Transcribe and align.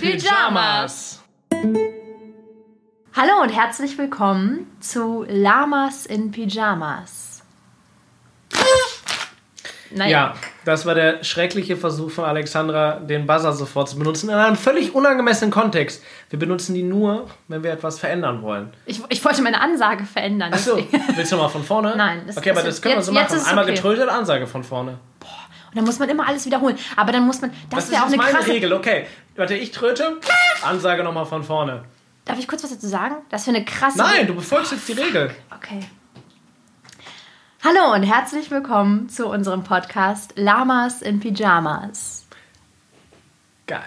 Pyjamas. 0.00 1.22
Hallo 3.14 3.42
und 3.42 3.50
herzlich 3.50 3.98
willkommen 3.98 4.66
zu 4.80 5.26
Lamas 5.28 6.06
in 6.06 6.30
Pyjamas. 6.30 7.42
Naja. 9.90 10.10
Ja, 10.10 10.34
das 10.64 10.86
war 10.86 10.94
der 10.94 11.22
schreckliche 11.22 11.76
Versuch 11.76 12.10
von 12.10 12.24
Alexandra, 12.24 13.00
den 13.00 13.26
Buzzer 13.26 13.52
sofort 13.52 13.90
zu 13.90 13.98
benutzen, 13.98 14.30
in 14.30 14.36
einem 14.36 14.56
völlig 14.56 14.94
unangemessenen 14.94 15.50
Kontext. 15.50 16.02
Wir 16.30 16.38
benutzen 16.38 16.74
die 16.74 16.82
nur, 16.82 17.28
wenn 17.48 17.62
wir 17.62 17.70
etwas 17.70 17.98
verändern 17.98 18.40
wollen. 18.40 18.72
Ich, 18.86 19.02
ich 19.10 19.22
wollte 19.22 19.42
meine 19.42 19.60
Ansage 19.60 20.04
verändern. 20.04 20.54
Achso, 20.54 20.78
willst 21.14 21.30
du 21.30 21.36
mal 21.36 21.48
von 21.48 21.62
vorne? 21.62 21.94
Nein. 21.98 22.22
Das, 22.26 22.38
okay, 22.38 22.52
aber 22.52 22.62
das 22.62 22.80
können 22.80 22.94
wir 22.94 23.02
so 23.02 23.12
machen. 23.12 23.38
Einmal 23.44 23.64
okay. 23.64 23.74
getrötet, 23.74 24.08
Ansage 24.08 24.46
von 24.46 24.64
vorne. 24.64 24.98
Boah, 25.18 25.39
und 25.70 25.76
dann 25.76 25.84
muss 25.84 26.00
man 26.00 26.08
immer 26.08 26.26
alles 26.26 26.46
wiederholen. 26.46 26.76
Aber 26.96 27.12
dann 27.12 27.24
muss 27.24 27.40
man, 27.40 27.52
das, 27.70 27.84
das 27.84 27.90
wäre 27.92 28.02
auch 28.02 28.08
eine 28.08 28.16
meine 28.16 28.32
krasse... 28.32 28.48
Regel, 28.48 28.72
okay. 28.72 29.06
Warte, 29.36 29.54
ich 29.54 29.70
tröte, 29.70 30.18
Ansage 30.62 31.04
nochmal 31.04 31.26
von 31.26 31.44
vorne. 31.44 31.84
Darf 32.24 32.40
ich 32.40 32.48
kurz 32.48 32.64
was 32.64 32.70
dazu 32.70 32.88
sagen? 32.88 33.14
Das 33.28 33.46
wäre 33.46 33.56
eine 33.56 33.64
krasse... 33.64 33.98
Nein, 33.98 34.26
du 34.26 34.34
befolgst 34.34 34.72
jetzt 34.72 34.88
die 34.88 34.92
Regel. 34.94 35.30
Okay. 35.56 35.80
Hallo 37.62 37.94
und 37.94 38.02
herzlich 38.02 38.50
willkommen 38.50 39.08
zu 39.08 39.28
unserem 39.28 39.62
Podcast 39.62 40.32
Lamas 40.34 41.02
in 41.02 41.20
Pyjamas. 41.20 42.26
Geil. 43.68 43.80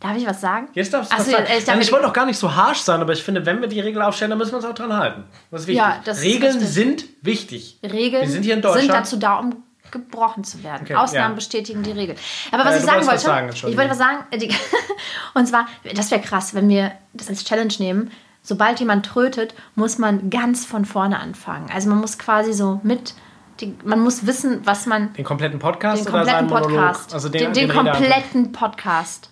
Darf 0.00 0.16
ich 0.16 0.26
was 0.26 0.40
sagen? 0.40 0.68
Jetzt 0.72 0.94
darfst 0.94 1.12
du 1.12 1.18
was 1.18 1.30
sagen. 1.30 1.80
Ich, 1.80 1.86
ich 1.86 1.92
wollte 1.92 2.08
auch 2.08 2.12
gar 2.14 2.24
nicht 2.24 2.38
so 2.38 2.54
harsh 2.54 2.78
sein, 2.78 3.02
aber 3.02 3.12
ich 3.12 3.22
finde, 3.22 3.44
wenn 3.44 3.60
wir 3.60 3.68
die 3.68 3.80
Regel 3.80 4.00
aufstellen, 4.00 4.30
dann 4.30 4.38
müssen 4.38 4.52
wir 4.52 4.56
uns 4.56 4.64
auch 4.64 4.74
dran 4.74 4.96
halten. 4.96 5.24
Das 5.50 5.62
ist 5.62 5.66
wichtig. 5.66 5.84
Ja, 5.84 6.00
das 6.02 6.22
Regeln 6.22 6.56
ist 6.56 6.72
sind 6.72 7.04
wichtig. 7.20 7.78
Regeln 7.82 8.22
wir 8.22 8.30
sind, 8.30 8.42
hier 8.42 8.54
in 8.54 8.62
Deutschland. 8.62 8.86
sind 8.86 8.94
dazu 8.94 9.16
da, 9.18 9.38
um 9.38 9.64
gebrochen 9.94 10.44
zu 10.44 10.62
werden. 10.62 10.82
Okay, 10.82 10.94
Ausnahmen 10.94 11.30
ja. 11.30 11.36
bestätigen 11.36 11.82
die 11.82 11.92
Regel. 11.92 12.16
Aber 12.52 12.66
was 12.66 12.74
äh, 12.74 12.78
ich 12.78 12.84
sagen 12.84 13.06
wollte, 13.06 13.20
sagen, 13.20 13.50
ich 13.54 13.62
wollte 13.62 13.90
was 13.90 13.98
sagen, 13.98 14.24
und 15.34 15.46
zwar, 15.46 15.66
das 15.94 16.10
wäre 16.10 16.20
krass, 16.20 16.54
wenn 16.54 16.68
wir 16.68 16.92
das 17.14 17.30
als 17.30 17.44
Challenge 17.44 17.72
nehmen, 17.78 18.10
sobald 18.42 18.80
jemand 18.80 19.06
trötet, 19.06 19.54
muss 19.74 19.96
man 19.96 20.28
ganz 20.28 20.66
von 20.66 20.84
vorne 20.84 21.18
anfangen. 21.18 21.70
Also 21.72 21.88
man 21.88 21.98
muss 21.98 22.18
quasi 22.18 22.52
so 22.52 22.80
mit 22.82 23.14
die, 23.60 23.72
man 23.84 24.00
muss 24.00 24.26
wissen, 24.26 24.60
was 24.64 24.86
man. 24.86 25.12
Den 25.14 25.24
kompletten 25.24 25.58
Podcast 25.60 26.04
den 26.04 26.12
kompletten 26.12 26.50
oder 26.50 26.60
Podcast. 26.60 27.14
Also 27.14 27.28
den, 27.28 27.52
den, 27.52 27.68
den 27.68 27.68
kompletten 27.68 28.52
Podcast. 28.52 29.30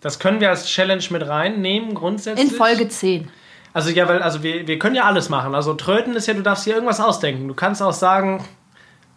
Das 0.00 0.18
können 0.18 0.40
wir 0.40 0.50
als 0.50 0.66
Challenge 0.66 1.02
mit 1.08 1.26
reinnehmen, 1.26 1.94
grundsätzlich. 1.94 2.50
In 2.50 2.54
Folge 2.54 2.88
10. 2.88 3.30
Also 3.72 3.90
ja, 3.90 4.06
weil 4.08 4.22
also 4.22 4.42
wir, 4.42 4.66
wir 4.66 4.78
können 4.78 4.94
ja 4.94 5.04
alles 5.04 5.30
machen. 5.30 5.54
Also 5.54 5.74
tröten 5.74 6.14
ist 6.14 6.26
ja, 6.26 6.34
du 6.34 6.42
darfst 6.42 6.66
dir 6.66 6.74
irgendwas 6.74 7.00
ausdenken. 7.00 7.48
Du 7.48 7.54
kannst 7.54 7.82
auch 7.82 7.92
sagen, 7.92 8.44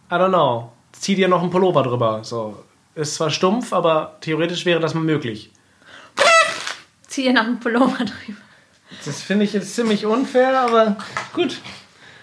I 0.09 0.13
don't 0.16 0.30
know, 0.30 0.72
zieh 0.94 1.16
dir 1.16 1.27
noch 1.27 1.41
einen 1.41 1.52
Pullover 1.52 1.83
drüber. 1.83 2.23
So. 2.23 2.63
Ist 2.95 3.16
zwar 3.16 3.30
stumpf, 3.30 3.73
aber 3.73 4.17
theoretisch 4.22 4.66
wäre 4.66 4.80
das 4.80 4.94
mal 4.94 5.03
möglich. 5.03 5.52
Zieh 7.08 7.23
dir 7.23 7.33
noch 7.33 7.44
einen 7.44 7.59
Pullover 7.59 8.05
drüber. 8.05 8.41
Das 9.05 9.22
finde 9.22 9.45
ich 9.45 9.53
jetzt 9.53 9.75
ziemlich 9.75 10.05
unfair, 10.05 10.59
aber 10.59 10.97
gut. 11.33 11.59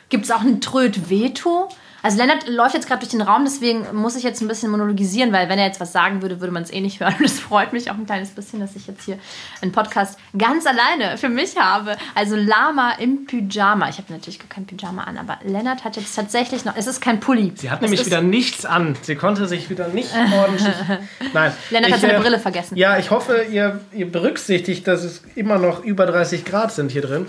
Gibt 0.09 0.25
es 0.25 0.31
auch 0.31 0.41
ein 0.41 0.61
Tröd-Veto? 0.61 1.69
Also 2.05 2.19
Lennart 2.19 2.47
läuft 2.47 2.75
jetzt 2.75 2.87
gerade 2.87 3.01
durch 3.01 3.13
den 3.13 3.23
Raum, 3.23 3.47
deswegen 3.47 3.87
muss 3.95 4.15
ich 4.15 4.25
jetzt 4.25 4.43
ein 4.43 4.47
bisschen 4.47 4.71
monologisieren, 4.71 5.33
weil 5.33 5.49
wenn 5.49 5.59
er 5.59 5.65
jetzt 5.65 5.81
was 5.81 5.91
sagen 5.91 6.21
würde, 6.21 6.39
würde 6.39 6.53
man 6.53 6.63
es 6.63 6.71
eh 6.71 6.83
nicht 6.83 7.01
hören. 7.01 7.15
Und 7.19 7.25
es 7.25 7.41
freut 7.41 7.73
mich 7.73 7.91
auch 7.91 7.95
ein 7.95 8.05
kleines 8.05 8.29
bisschen, 8.29 8.61
dass 8.61 8.77
ich 8.77 8.87
jetzt 8.87 9.07
hier 9.07 9.19
einen 9.63 9.73
Podcast 9.73 10.19
ganz 10.37 10.67
alleine 10.67 11.17
für 11.17 11.31
mich 11.31 11.57
habe. 11.57 11.97
Also 12.15 12.37
Lama 12.37 12.93
im 12.99 13.25
Pyjama. 13.25 13.89
Ich 13.89 13.97
habe 13.97 14.13
natürlich 14.13 14.39
gar 14.39 14.51
kein 14.51 14.67
Pyjama 14.67 15.05
an, 15.05 15.17
aber 15.17 15.39
Lennart 15.45 15.85
hat 15.85 15.97
jetzt 15.97 16.15
tatsächlich 16.15 16.67
noch. 16.67 16.77
Es 16.77 16.87
ist 16.87 17.01
kein 17.01 17.21
Pulli. 17.21 17.55
Sie 17.57 17.71
hat 17.71 17.79
es 17.79 17.89
nämlich 17.89 18.05
wieder 18.05 18.21
nichts 18.21 18.67
an. 18.67 18.99
Sie 19.01 19.17
konnte 19.17 19.49
sich 19.49 19.71
wieder 19.71 19.89
nicht 19.89 20.11
ordentlich. 20.15 20.69
Nein. 21.33 21.55
Lennart 21.71 21.89
ich, 21.89 21.95
hat 21.95 22.01
seine 22.03 22.17
äh, 22.17 22.21
Brille 22.21 22.39
vergessen. 22.39 22.77
Ja, 22.77 22.99
ich 22.99 23.11
hoffe, 23.11 23.47
ihr, 23.51 23.81
ihr 23.93 24.13
berücksichtigt, 24.13 24.87
dass 24.87 25.05
es 25.05 25.23
immer 25.37 25.57
noch 25.57 25.83
über 25.83 26.05
30 26.05 26.45
Grad 26.45 26.71
sind 26.71 26.93
hier 26.93 27.01
drin. 27.01 27.27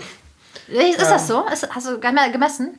Ist 0.68 1.00
das 1.00 1.22
ähm. 1.22 1.28
so? 1.28 1.46
Ist, 1.50 1.74
hast 1.74 1.88
du 1.88 1.98
gemessen? 1.98 2.78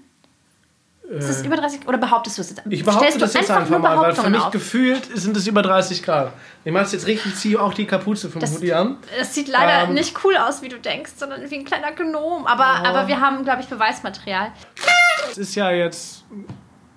Ist 1.09 1.29
das 1.29 1.45
über 1.45 1.55
30 1.55 1.87
oder 1.87 1.97
behauptest 1.97 2.37
du 2.37 2.41
es 2.41 2.49
jetzt? 2.49 2.63
Ich 2.69 2.83
behaupte 2.83 3.17
das 3.17 3.33
jetzt 3.33 3.49
einfach, 3.49 3.79
mal, 3.79 3.97
weil 3.97 4.13
für 4.13 4.29
mich 4.29 4.41
auf. 4.41 4.51
gefühlt 4.51 5.05
sind 5.17 5.37
es 5.37 5.47
über 5.47 5.61
30 5.61 6.03
Grad. 6.03 6.33
Ich 6.65 6.71
mache 6.73 6.83
es 6.83 6.91
jetzt 6.91 7.07
richtig, 7.07 7.35
ziehe 7.35 7.61
auch 7.61 7.73
die 7.73 7.85
Kapuze 7.85 8.29
vom 8.29 8.41
Hoodie 8.41 8.73
an. 8.73 8.97
Es 9.17 9.33
sieht 9.33 9.47
leider 9.47 9.87
ähm, 9.87 9.93
nicht 9.93 10.21
cool 10.25 10.35
aus, 10.35 10.61
wie 10.61 10.67
du 10.67 10.77
denkst, 10.77 11.13
sondern 11.15 11.49
wie 11.49 11.55
ein 11.55 11.63
kleiner 11.63 11.93
Gnom. 11.93 12.45
Aber, 12.45 12.81
oh. 12.83 12.85
aber 12.85 13.07
wir 13.07 13.21
haben, 13.21 13.45
glaube 13.45 13.61
ich, 13.61 13.67
Beweismaterial. 13.67 14.51
Es 15.31 15.37
ist 15.37 15.55
ja 15.55 15.71
jetzt 15.71 16.25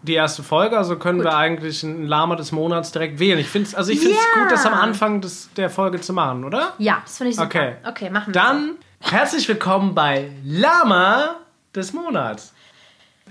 die 0.02 0.14
erste 0.14 0.42
Folge, 0.42 0.76
also 0.76 0.96
können 0.96 1.18
gut. 1.18 1.26
wir 1.26 1.36
eigentlich 1.36 1.82
ein 1.84 2.06
Lama 2.06 2.34
des 2.34 2.50
Monats 2.50 2.90
direkt 2.90 3.20
wählen. 3.20 3.38
Ich 3.38 3.48
finde 3.48 3.68
es 3.68 3.74
also 3.74 3.92
yeah. 3.92 4.16
gut, 4.34 4.50
das 4.50 4.66
am 4.66 4.74
Anfang 4.74 5.20
des, 5.20 5.50
der 5.56 5.70
Folge 5.70 6.00
zu 6.00 6.12
machen, 6.12 6.44
oder? 6.44 6.72
Ja, 6.78 6.98
das 7.04 7.18
finde 7.18 7.30
ich 7.30 7.36
super. 7.36 7.46
Okay, 7.46 7.74
okay 7.86 8.10
machen 8.10 8.34
wir 8.34 8.40
Dann 8.40 8.76
so. 9.04 9.12
herzlich 9.12 9.46
willkommen 9.46 9.94
bei 9.94 10.32
Lama 10.42 11.36
des 11.74 11.92
Monats. 11.92 12.54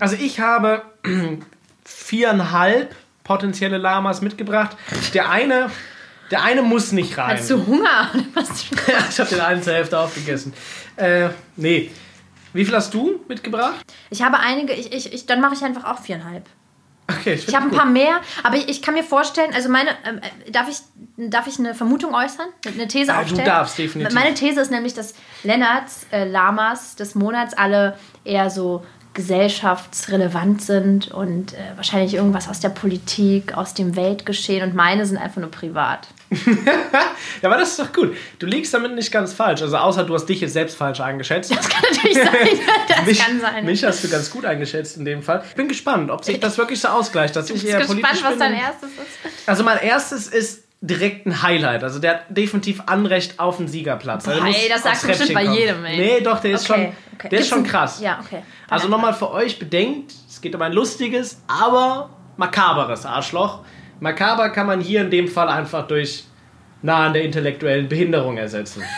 Also 0.00 0.16
ich 0.18 0.40
habe 0.40 0.82
viereinhalb 1.84 2.96
potenzielle 3.22 3.78
Lamas 3.78 4.22
mitgebracht. 4.22 4.76
Der 5.14 5.30
eine, 5.30 5.70
der 6.30 6.42
eine 6.42 6.62
muss 6.62 6.90
nicht 6.90 7.16
rein. 7.16 7.38
Hast 7.38 7.50
du 7.50 7.64
Hunger? 7.66 8.10
ich 9.10 9.20
habe 9.20 9.30
den 9.30 9.40
einen 9.40 9.62
zur 9.62 9.74
Hälfte 9.74 9.98
aufgegessen. 9.98 10.52
Äh, 10.96 11.28
nee. 11.56 11.90
Wie 12.52 12.64
viel 12.64 12.74
hast 12.74 12.92
du 12.92 13.20
mitgebracht? 13.28 13.76
Ich 14.08 14.22
habe 14.22 14.40
einige, 14.40 14.72
ich, 14.72 14.92
ich, 14.92 15.12
ich 15.12 15.26
dann 15.26 15.40
mache 15.40 15.54
ich 15.54 15.62
einfach 15.62 15.84
auch 15.84 16.00
viereinhalb. 16.02 16.44
Okay, 17.08 17.34
ich, 17.34 17.48
ich 17.48 17.54
habe 17.54 17.66
ein 17.66 17.72
paar 17.72 17.86
mehr, 17.86 18.20
aber 18.42 18.56
ich, 18.56 18.68
ich, 18.68 18.82
kann 18.82 18.94
mir 18.94 19.02
vorstellen, 19.02 19.52
also 19.52 19.68
meine, 19.68 19.90
äh, 19.90 20.50
darf, 20.50 20.68
ich, 20.68 20.78
darf 21.16 21.46
ich 21.46 21.58
eine 21.58 21.74
Vermutung 21.74 22.14
äußern? 22.14 22.46
Eine 22.66 22.86
These 22.88 23.08
ja, 23.08 23.20
aufstellen? 23.20 23.44
Du 23.44 23.50
darfst, 23.50 23.78
definitiv. 23.78 24.14
Meine 24.14 24.34
These 24.34 24.60
ist 24.60 24.70
nämlich, 24.70 24.94
dass 24.94 25.14
Lennarts 25.42 26.06
äh, 26.12 26.24
Lamas 26.24 26.96
des 26.96 27.14
Monats 27.14 27.54
alle 27.54 27.98
eher 28.24 28.50
so 28.50 28.84
gesellschaftsrelevant 29.12 30.62
sind 30.62 31.10
und 31.10 31.54
äh, 31.54 31.56
wahrscheinlich 31.76 32.14
irgendwas 32.14 32.48
aus 32.48 32.60
der 32.60 32.68
Politik, 32.68 33.56
aus 33.56 33.74
dem 33.74 33.96
Weltgeschehen 33.96 34.62
und 34.62 34.74
meine 34.74 35.04
sind 35.04 35.16
einfach 35.16 35.40
nur 35.40 35.50
privat. 35.50 36.08
ja, 37.42 37.48
aber 37.48 37.56
das 37.56 37.70
ist 37.70 37.80
doch 37.80 37.92
gut. 37.92 38.16
Du 38.38 38.46
liegst 38.46 38.72
damit 38.72 38.94
nicht 38.94 39.10
ganz 39.10 39.32
falsch. 39.32 39.62
Also 39.62 39.76
außer 39.76 40.04
du 40.04 40.14
hast 40.14 40.26
dich 40.26 40.40
jetzt 40.40 40.52
selbst 40.52 40.76
falsch 40.76 41.00
eingeschätzt. 41.00 41.50
Das 41.50 41.68
kann 41.68 41.82
natürlich 41.90 42.18
sein. 42.18 42.30
Das 42.88 43.06
mich, 43.06 43.18
kann 43.18 43.40
sein. 43.40 43.64
Mich 43.64 43.84
hast 43.84 44.04
du 44.04 44.08
ganz 44.08 44.30
gut 44.30 44.44
eingeschätzt 44.44 44.96
in 44.96 45.04
dem 45.04 45.22
Fall. 45.22 45.42
Ich 45.48 45.54
bin 45.54 45.68
gespannt, 45.68 46.10
ob 46.10 46.24
sich 46.24 46.38
das 46.38 46.58
wirklich 46.58 46.80
so 46.80 46.88
ausgleicht, 46.88 47.34
dass 47.34 47.50
ich, 47.50 47.64
ich 47.64 47.68
eher 47.68 47.80
politisch 47.80 48.10
gespannt, 48.10 48.32
was 48.32 48.38
dein 48.38 48.54
erstes 48.54 48.90
ist. 48.90 49.48
Also 49.48 49.64
mein 49.64 49.78
erstes 49.78 50.28
ist 50.28 50.59
direkt 50.80 51.26
ein 51.26 51.42
Highlight. 51.42 51.84
Also 51.84 51.98
der 51.98 52.10
hat 52.10 52.20
definitiv 52.30 52.82
Anrecht 52.86 53.38
auf 53.38 53.58
den 53.58 53.68
Siegerplatz. 53.68 54.24
Boah, 54.24 54.46
ey, 54.46 54.68
das 54.68 54.82
sagst 54.82 55.04
du 55.04 55.08
bestimmt 55.08 55.34
bei 55.34 55.44
jedem, 55.44 55.84
ey. 55.84 55.96
Nee, 55.96 56.20
doch, 56.20 56.40
der 56.40 56.52
ist 56.52 56.70
okay, 56.70 56.84
schon, 56.84 56.92
okay. 57.14 57.28
Der 57.28 57.38
ist 57.40 57.48
schon 57.48 57.64
krass. 57.64 58.00
Ja, 58.00 58.20
okay. 58.24 58.42
Also 58.68 58.88
nochmal 58.88 59.12
für 59.12 59.30
euch 59.30 59.58
bedenkt, 59.58 60.12
es 60.28 60.40
geht 60.40 60.54
um 60.54 60.62
ein 60.62 60.72
lustiges, 60.72 61.42
aber 61.46 62.10
makaberes 62.36 63.04
Arschloch. 63.04 63.60
Makaber 64.00 64.48
kann 64.48 64.66
man 64.66 64.80
hier 64.80 65.02
in 65.02 65.10
dem 65.10 65.28
Fall 65.28 65.48
einfach 65.48 65.86
durch 65.86 66.24
nah 66.82 67.06
an 67.06 67.12
der 67.12 67.24
intellektuellen 67.24 67.88
Behinderung 67.88 68.36
ersetzen. 68.38 68.82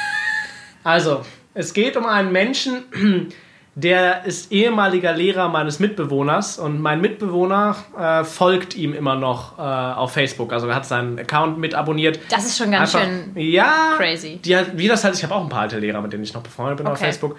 Also, 0.84 1.24
es 1.54 1.74
geht 1.74 1.96
um 1.96 2.06
einen 2.06 2.32
Menschen, 2.32 3.32
der 3.74 4.26
ist 4.26 4.52
ehemaliger 4.52 5.12
Lehrer 5.12 5.48
meines 5.48 5.78
Mitbewohners 5.78 6.58
und 6.58 6.80
mein 6.80 7.00
Mitbewohner 7.00 7.76
äh, 7.98 8.22
folgt 8.22 8.76
ihm 8.76 8.92
immer 8.92 9.16
noch 9.16 9.58
äh, 9.58 9.62
auf 9.62 10.12
Facebook. 10.12 10.52
Also 10.52 10.68
er 10.68 10.74
hat 10.74 10.84
seinen 10.84 11.18
Account 11.18 11.58
mit 11.58 11.74
abonniert. 11.74 12.20
Das 12.28 12.44
ist 12.44 12.58
schon 12.58 12.70
ganz 12.70 12.94
Einfach, 12.94 13.08
schön 13.08 13.32
ja, 13.34 13.94
crazy. 13.96 14.38
Die, 14.44 14.56
wie 14.74 14.88
das 14.88 15.04
halt, 15.04 15.14
ich 15.14 15.24
habe 15.24 15.34
auch 15.34 15.42
ein 15.42 15.48
paar 15.48 15.62
alte 15.62 15.78
Lehrer, 15.78 16.02
mit 16.02 16.12
denen 16.12 16.22
ich 16.22 16.34
noch 16.34 16.42
befreundet 16.42 16.78
bin 16.78 16.86
okay. 16.86 16.92
auf 16.92 16.98
Facebook. 16.98 17.36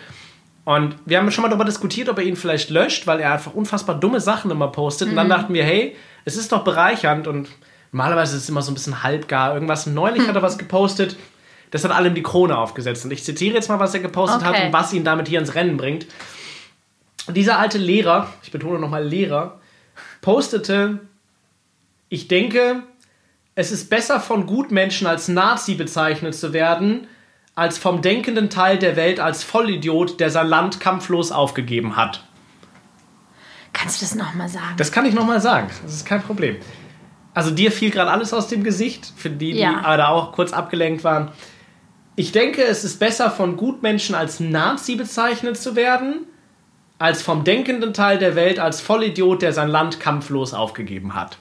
Und 0.65 0.95
wir 1.05 1.19
haben 1.19 1.29
schon 1.29 1.43
mal 1.43 1.49
darüber 1.49 1.65
diskutiert, 1.65 2.09
ob 2.09 2.17
er 2.17 2.23
ihn 2.23 2.35
vielleicht 2.35 2.71
löscht, 2.71 3.05
weil 3.05 3.19
er 3.19 3.33
einfach 3.33 3.53
unfassbar 3.53 3.99
dumme 3.99 4.19
Sachen 4.19 4.49
immer 4.49 4.69
postet. 4.69 5.09
Mhm. 5.09 5.11
Und 5.11 5.17
dann 5.17 5.27
mhm. 5.27 5.31
dachten 5.31 5.53
wir, 5.53 5.63
hey, 5.63 5.95
es 6.25 6.35
ist 6.35 6.51
doch 6.51 6.63
bereichernd 6.63 7.27
und 7.27 7.49
normalerweise 7.91 8.37
ist 8.37 8.43
es 8.43 8.49
immer 8.49 8.63
so 8.63 8.71
ein 8.71 8.73
bisschen 8.73 9.03
halbgar. 9.03 9.53
Irgendwas 9.53 9.85
neulich 9.85 10.23
mhm. 10.23 10.29
hat 10.29 10.35
er 10.35 10.41
was 10.41 10.57
gepostet 10.57 11.15
das 11.73 11.83
hat 11.83 11.91
allem 11.91 12.13
die 12.13 12.21
Krone 12.21 12.55
aufgesetzt. 12.55 13.03
Und 13.03 13.09
ich 13.09 13.23
zitiere 13.23 13.55
jetzt 13.55 13.67
mal, 13.67 13.79
was 13.79 13.95
er 13.95 13.99
gepostet 13.99 14.43
okay. 14.43 14.59
hat 14.59 14.65
und 14.67 14.73
was 14.73 14.93
ihn 14.93 15.03
damit 15.03 15.27
hier 15.27 15.39
ins 15.39 15.55
Rennen 15.55 15.75
bringt. 15.75 16.05
Dieser 17.29 17.57
alte 17.57 17.79
Lehrer, 17.79 18.31
ich 18.43 18.51
betone 18.51 18.77
nochmal 18.77 19.03
Lehrer, 19.03 19.59
postete, 20.21 20.99
ich 22.09 22.27
denke, 22.27 22.83
es 23.55 23.71
ist 23.71 23.89
besser 23.89 24.19
von 24.19 24.45
Gutmenschen 24.45 25.07
als 25.07 25.29
Nazi 25.29 25.73
bezeichnet 25.73 26.35
zu 26.35 26.53
werden, 26.53 27.07
als 27.55 27.79
vom 27.79 28.03
denkenden 28.03 28.51
Teil 28.51 28.77
der 28.77 28.95
Welt 28.95 29.19
als 29.19 29.43
Vollidiot, 29.43 30.19
der 30.19 30.29
sein 30.29 30.47
Land 30.47 30.79
kampflos 30.79 31.31
aufgegeben 31.31 31.95
hat. 31.95 32.23
Kannst 33.73 33.99
du 33.99 34.05
das 34.05 34.13
nochmal 34.13 34.47
sagen? 34.47 34.75
Das 34.77 34.91
kann 34.91 35.07
ich 35.07 35.15
nochmal 35.15 35.41
sagen. 35.41 35.71
Das 35.81 35.91
ist 35.91 36.05
kein 36.05 36.21
Problem. 36.21 36.57
Also 37.33 37.49
dir 37.49 37.71
fiel 37.71 37.89
gerade 37.89 38.11
alles 38.11 38.31
aus 38.31 38.47
dem 38.47 38.63
Gesicht, 38.63 39.11
für 39.15 39.31
die, 39.31 39.53
die 39.53 39.59
ja. 39.59 39.97
da 39.97 40.09
auch 40.09 40.33
kurz 40.33 40.53
abgelenkt 40.53 41.03
waren. 41.03 41.31
Ich 42.15 42.31
denke, 42.31 42.63
es 42.63 42.83
ist 42.83 42.99
besser 42.99 43.31
von 43.31 43.57
Gutmenschen 43.57 44.13
als 44.13 44.39
Nazi 44.39 44.95
bezeichnet 44.95 45.57
zu 45.57 45.75
werden, 45.75 46.27
als 46.99 47.23
vom 47.23 47.43
denkenden 47.43 47.93
Teil 47.93 48.19
der 48.19 48.35
Welt 48.35 48.59
als 48.59 48.81
Vollidiot, 48.81 49.41
der 49.41 49.51
sein 49.51 49.67
Land 49.67 49.99
kampflos 49.99 50.53
aufgegeben 50.53 51.15
hat. 51.15 51.37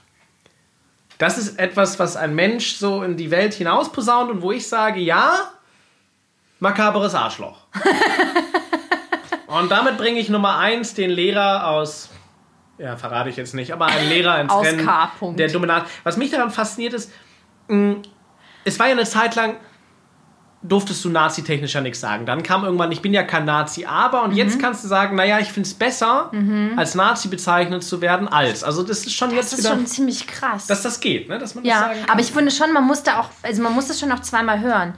Das 1.19 1.36
ist 1.36 1.58
etwas, 1.58 1.98
was 1.98 2.16
ein 2.16 2.34
Mensch 2.34 2.76
so 2.76 3.02
in 3.02 3.16
die 3.16 3.30
Welt 3.30 3.54
hinaus 3.54 3.92
posaunt 3.92 4.30
und 4.30 4.42
wo 4.42 4.50
ich 4.50 4.66
sage, 4.66 4.98
ja, 4.98 5.52
makaberes 6.58 7.14
Arschloch. 7.14 7.58
und 9.46 9.70
damit 9.70 9.98
bringe 9.98 10.19
ich 10.19 10.30
Nummer 10.30 10.58
eins 10.58 10.94
den 10.94 11.10
Lehrer 11.10 11.69
aus, 11.69 12.08
ja, 12.78 12.96
verrate 12.96 13.28
ich 13.28 13.36
jetzt 13.36 13.54
nicht, 13.54 13.72
aber 13.72 13.86
einen 13.86 14.08
Lehrer 14.08 14.40
ins 14.40 14.50
Aus 14.50 14.64
Rennen, 14.64 14.88
der 15.36 15.48
Dominant. 15.48 15.86
Was 16.02 16.16
mich 16.16 16.30
daran 16.30 16.50
fasziniert 16.50 16.94
ist, 16.94 17.12
mh, 17.69 17.96
es 18.64 18.78
war 18.78 18.86
ja 18.86 18.92
eine 18.92 19.04
Zeit 19.04 19.34
lang, 19.34 19.56
durftest 20.64 21.04
du 21.04 21.08
nazi-technisch 21.08 21.74
ja 21.74 21.80
nichts 21.80 21.98
sagen. 22.00 22.24
Dann 22.24 22.44
kam 22.44 22.64
irgendwann, 22.64 22.92
ich 22.92 23.02
bin 23.02 23.12
ja 23.12 23.24
kein 23.24 23.44
Nazi, 23.44 23.84
aber 23.84 24.22
und 24.22 24.30
Mhm. 24.30 24.36
jetzt 24.36 24.60
kannst 24.60 24.84
du 24.84 24.88
sagen, 24.88 25.16
naja, 25.16 25.40
ich 25.40 25.48
finde 25.52 25.66
es 25.66 25.74
besser, 25.74 26.30
als 26.76 26.94
Nazi 26.94 27.26
bezeichnet 27.28 27.82
zu 27.82 28.00
werden, 28.00 28.28
als. 28.28 28.62
Also 28.62 28.84
das 28.84 28.98
ist 29.04 29.12
schon 29.12 29.30
Das 29.30 29.36
jetzt 29.38 29.52
ist 29.54 29.58
wieder, 29.60 29.70
schon 29.70 29.86
ziemlich 29.86 30.26
krass. 30.26 30.68
dass 30.68 30.82
das 30.82 31.00
geht, 31.00 31.28
ne? 31.28 31.38
dass 31.38 31.56
man 31.56 31.64
das 31.64 31.72
ja, 31.72 31.80
sagen 31.80 32.00
kann. 32.00 32.10
aber 32.10 32.20
ich 32.20 32.30
finde 32.30 32.50
schon, 32.52 32.72
man 32.72 32.84
musste 32.86 33.18
auch, 33.18 33.28
also 33.42 33.60
man 33.60 33.72
muss 33.74 33.88
das 33.88 33.98
schon 33.98 34.08
noch 34.08 34.20
zweimal 34.20 34.60
hören. 34.60 34.94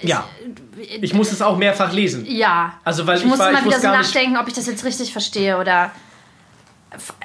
Ich, 0.00 0.08
Ja. 0.08 0.24
Ich 1.00 1.12
muss 1.14 1.32
es 1.32 1.42
auch 1.42 1.56
mehrfach 1.58 1.92
lesen. 1.92 2.24
Ja. 2.24 2.74
Also, 2.84 3.04
weil 3.06 3.16
ich, 3.16 3.24
ich 3.24 3.28
musste 3.28 3.44
war- 3.44 3.52
mal 3.52 3.58
ich 3.58 3.64
wieder 3.64 3.76
wusste 3.76 3.88
so 3.88 3.96
nachdenken, 3.96 4.36
ob 4.36 4.46
ich 4.46 4.54
das 4.54 4.66
jetzt 4.66 4.84
richtig 4.84 5.12
verstehe 5.12 5.58
oder 5.58 5.90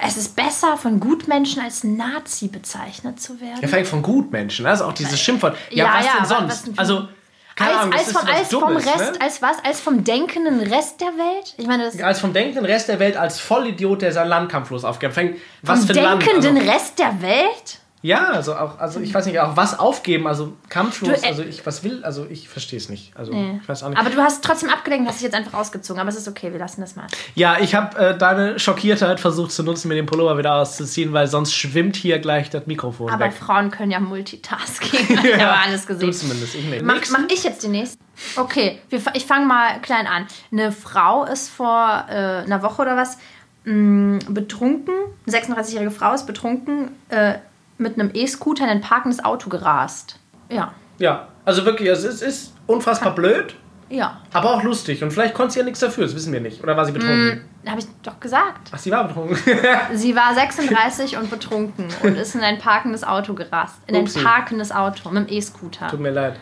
es 0.04 0.16
ist 0.18 0.36
besser, 0.36 0.76
von 0.76 1.00
Gutmenschen 1.00 1.62
als 1.62 1.84
Nazi 1.84 2.48
bezeichnet 2.48 3.20
zu 3.20 3.40
werden. 3.40 3.60
Ja, 3.62 3.68
vor 3.68 3.78
allem 3.78 3.86
von 3.86 4.02
Gutmenschen, 4.02 4.66
also 4.66 4.84
auch 4.84 4.92
dieses 4.92 5.18
Schimpfwort. 5.20 5.56
Ja, 5.70 5.84
Ja, 5.86 5.94
was 5.98 6.04
ja, 6.06 6.12
denn 6.18 6.26
sonst? 6.26 6.50
was 6.50 6.62
denn 6.64 6.78
also, 6.78 7.08
keine 7.56 7.70
als, 7.70 7.80
Ahnung, 7.80 7.92
als, 7.94 8.06
ist 8.08 8.18
vom, 8.18 8.28
als 8.28 8.48
vom 8.48 8.60
Dummes, 8.60 8.86
Rest, 8.86 9.12
ne? 9.12 9.20
als 9.20 9.42
was? 9.42 9.64
Als 9.64 9.80
vom 9.80 10.04
denkenden 10.04 10.60
Rest 10.60 11.00
der 11.00 11.08
Welt? 11.08 11.54
Ich 11.56 11.66
meine, 11.66 11.84
das 11.84 12.00
Als 12.02 12.20
vom 12.20 12.32
denkenden 12.32 12.64
Rest 12.64 12.88
der 12.88 12.98
Welt, 12.98 13.16
als 13.16 13.38
Vollidiot, 13.40 14.02
der 14.02 14.12
sein 14.12 14.28
Land 14.28 14.50
kampflos 14.50 14.84
aufgibt. 14.84 15.14
Fängt, 15.14 15.38
was 15.62 15.80
vom 15.80 15.88
für 15.88 16.00
ein 16.00 16.04
Land? 16.04 16.22
denkenden 16.22 16.58
Also, 16.58 16.70
Rest 16.72 16.98
der 16.98 17.22
Welt? 17.22 17.78
Ja, 18.06 18.26
also 18.28 18.54
auch, 18.54 18.78
also 18.78 19.00
ich 19.00 19.14
weiß 19.14 19.24
nicht, 19.24 19.40
auch 19.40 19.56
was 19.56 19.78
aufgeben, 19.78 20.26
also 20.26 20.52
kampflos, 20.68 21.22
Du, 21.22 21.26
äh, 21.26 21.30
also 21.30 21.42
ich, 21.42 21.64
was 21.64 21.82
will, 21.82 22.04
also 22.04 22.26
ich 22.28 22.50
verstehe 22.50 22.76
es 22.78 22.90
nicht. 22.90 23.16
Also 23.16 23.32
Nee. 23.32 23.58
ich 23.62 23.66
weiß 23.66 23.82
auch 23.82 23.88
nicht. 23.88 23.98
Aber 23.98 24.10
du 24.10 24.20
hast 24.20 24.44
trotzdem 24.44 24.68
abgelenkt, 24.68 25.08
hast 25.08 25.16
dich 25.16 25.22
jetzt 25.24 25.34
einfach 25.34 25.54
ausgezogen. 25.58 25.98
Aber 26.00 26.10
es 26.10 26.16
ist 26.16 26.28
okay, 26.28 26.52
wir 26.52 26.58
lassen 26.58 26.82
das 26.82 26.96
mal. 26.96 27.06
Ja, 27.34 27.56
ich 27.60 27.74
habe 27.74 27.96
äh, 27.98 28.18
deine 28.18 28.58
Schockiertheit 28.58 29.20
versucht 29.20 29.52
zu 29.52 29.62
nutzen, 29.62 29.88
mir 29.88 29.94
den 29.94 30.04
Pullover 30.04 30.36
wieder 30.36 30.54
auszuziehen, 30.56 31.14
weil 31.14 31.28
sonst 31.28 31.54
schwimmt 31.54 31.96
hier 31.96 32.18
gleich 32.18 32.50
das 32.50 32.66
Mikrofon 32.66 33.10
Aber 33.10 33.24
weg. 33.24 33.32
Frauen 33.32 33.70
können 33.70 33.90
ja 33.90 34.00
Multitasking. 34.00 35.00
Ich 35.08 35.16
habe 35.40 35.58
alles 35.64 35.86
Du 35.86 35.94
gesehen. 35.94 36.12
zumindest, 36.12 36.54
ich 36.56 36.64
nicht. 36.66 36.82
Mach, 36.82 36.96
mach 37.10 37.20
ich 37.32 37.42
jetzt 37.42 37.62
die 37.62 37.68
nächste? 37.68 37.96
Okay, 38.36 38.80
wir, 38.90 39.00
ich 39.14 39.24
fange 39.24 39.46
mal 39.46 39.80
klein 39.80 40.06
an. 40.06 40.26
Eine 40.52 40.72
Frau 40.72 41.24
ist 41.24 41.48
vor 41.48 42.04
äh, 42.10 42.12
einer 42.12 42.62
Woche 42.62 42.82
oder 42.82 42.98
was 42.98 43.16
mh, 43.64 44.18
betrunken, 44.28 44.92
eine 45.26 45.36
36-jährige 45.38 45.90
Frau 45.90 46.12
ist 46.12 46.26
betrunken, 46.26 46.90
äh, 47.08 47.34
mit 47.78 47.98
einem 47.98 48.10
E-Scooter 48.14 48.64
in 48.64 48.70
ein 48.70 48.80
parkendes 48.80 49.24
Auto 49.24 49.48
gerast. 49.50 50.18
Ja, 50.50 50.72
Ja, 50.98 51.28
also 51.44 51.64
wirklich, 51.64 51.88
es 51.88 52.04
ist, 52.04 52.54
unfassbar 52.66 53.14
blöd, 53.14 53.54
ja. 53.90 54.20
aber 54.32 54.54
auch 54.54 54.62
lustig. 54.62 55.02
Und 55.02 55.10
vielleicht 55.12 55.34
konnte 55.34 55.52
sie 55.54 55.58
ja 55.60 55.64
nichts 55.64 55.80
dafür, 55.80 56.04
das 56.04 56.14
wissen 56.14 56.32
wir 56.32 56.40
nicht. 56.40 56.62
Oder 56.62 56.76
war 56.76 56.84
sie 56.86 56.92
betrunken? 56.92 57.44
Habe 57.66 57.80
ich 57.80 57.86
doch 58.02 58.20
gesagt. 58.20 58.70
Ach, 58.72 58.78
sie 58.78 58.90
war 58.90 59.06
betrunken. 59.08 59.36
Sie 59.94 60.14
war 60.14 60.34
36 60.34 61.16
und 61.16 61.30
betrunken 61.30 61.86
und 62.02 62.16
ist 62.16 62.34
in 62.34 62.42
ein 62.42 62.58
parkendes 62.58 63.02
Auto 63.04 63.32
gerast. 63.34 63.76
In 63.86 63.96
ein 63.96 64.02
Upsi. 64.02 64.22
parkendes 64.22 64.70
Auto 64.72 65.08
mit 65.10 65.28
dem 65.28 65.34
E-Scooter. 65.36 65.88
Tut 65.88 66.00
mir 66.00 66.10
leid. 66.10 66.36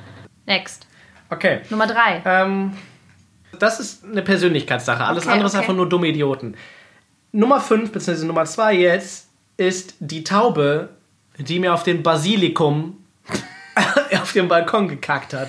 Next. 0.47 0.87
Okay. 1.31 1.61
Nummer 1.71 1.87
drei. 1.87 2.21
Ähm, 2.25 2.73
das 3.59 3.79
ist 3.81 4.05
eine 4.05 4.23
Persönlichkeitssache. 4.23 5.05
Alles 5.05 5.23
Okay, 5.25 5.33
andere 5.33 5.47
ist 5.47 5.55
okay. 5.55 5.63
einfach 5.63 5.75
nur 5.75 5.89
dumme 5.89 6.09
Idioten. 6.09 6.57
Nummer 7.33 7.61
5, 7.61 7.93
beziehungsweise 7.93 8.27
Nummer 8.27 8.45
2 8.45 8.75
jetzt, 8.75 9.29
ist 9.57 9.95
die 10.01 10.25
Taube, 10.25 10.91
die 11.39 11.59
mir 11.59 11.75
auf 11.75 11.83
den 11.83 12.03
Basilikum 12.03 13.05
auf 14.21 14.33
dem 14.33 14.49
Balkon 14.49 14.89
gekackt 14.89 15.35
hat. 15.35 15.49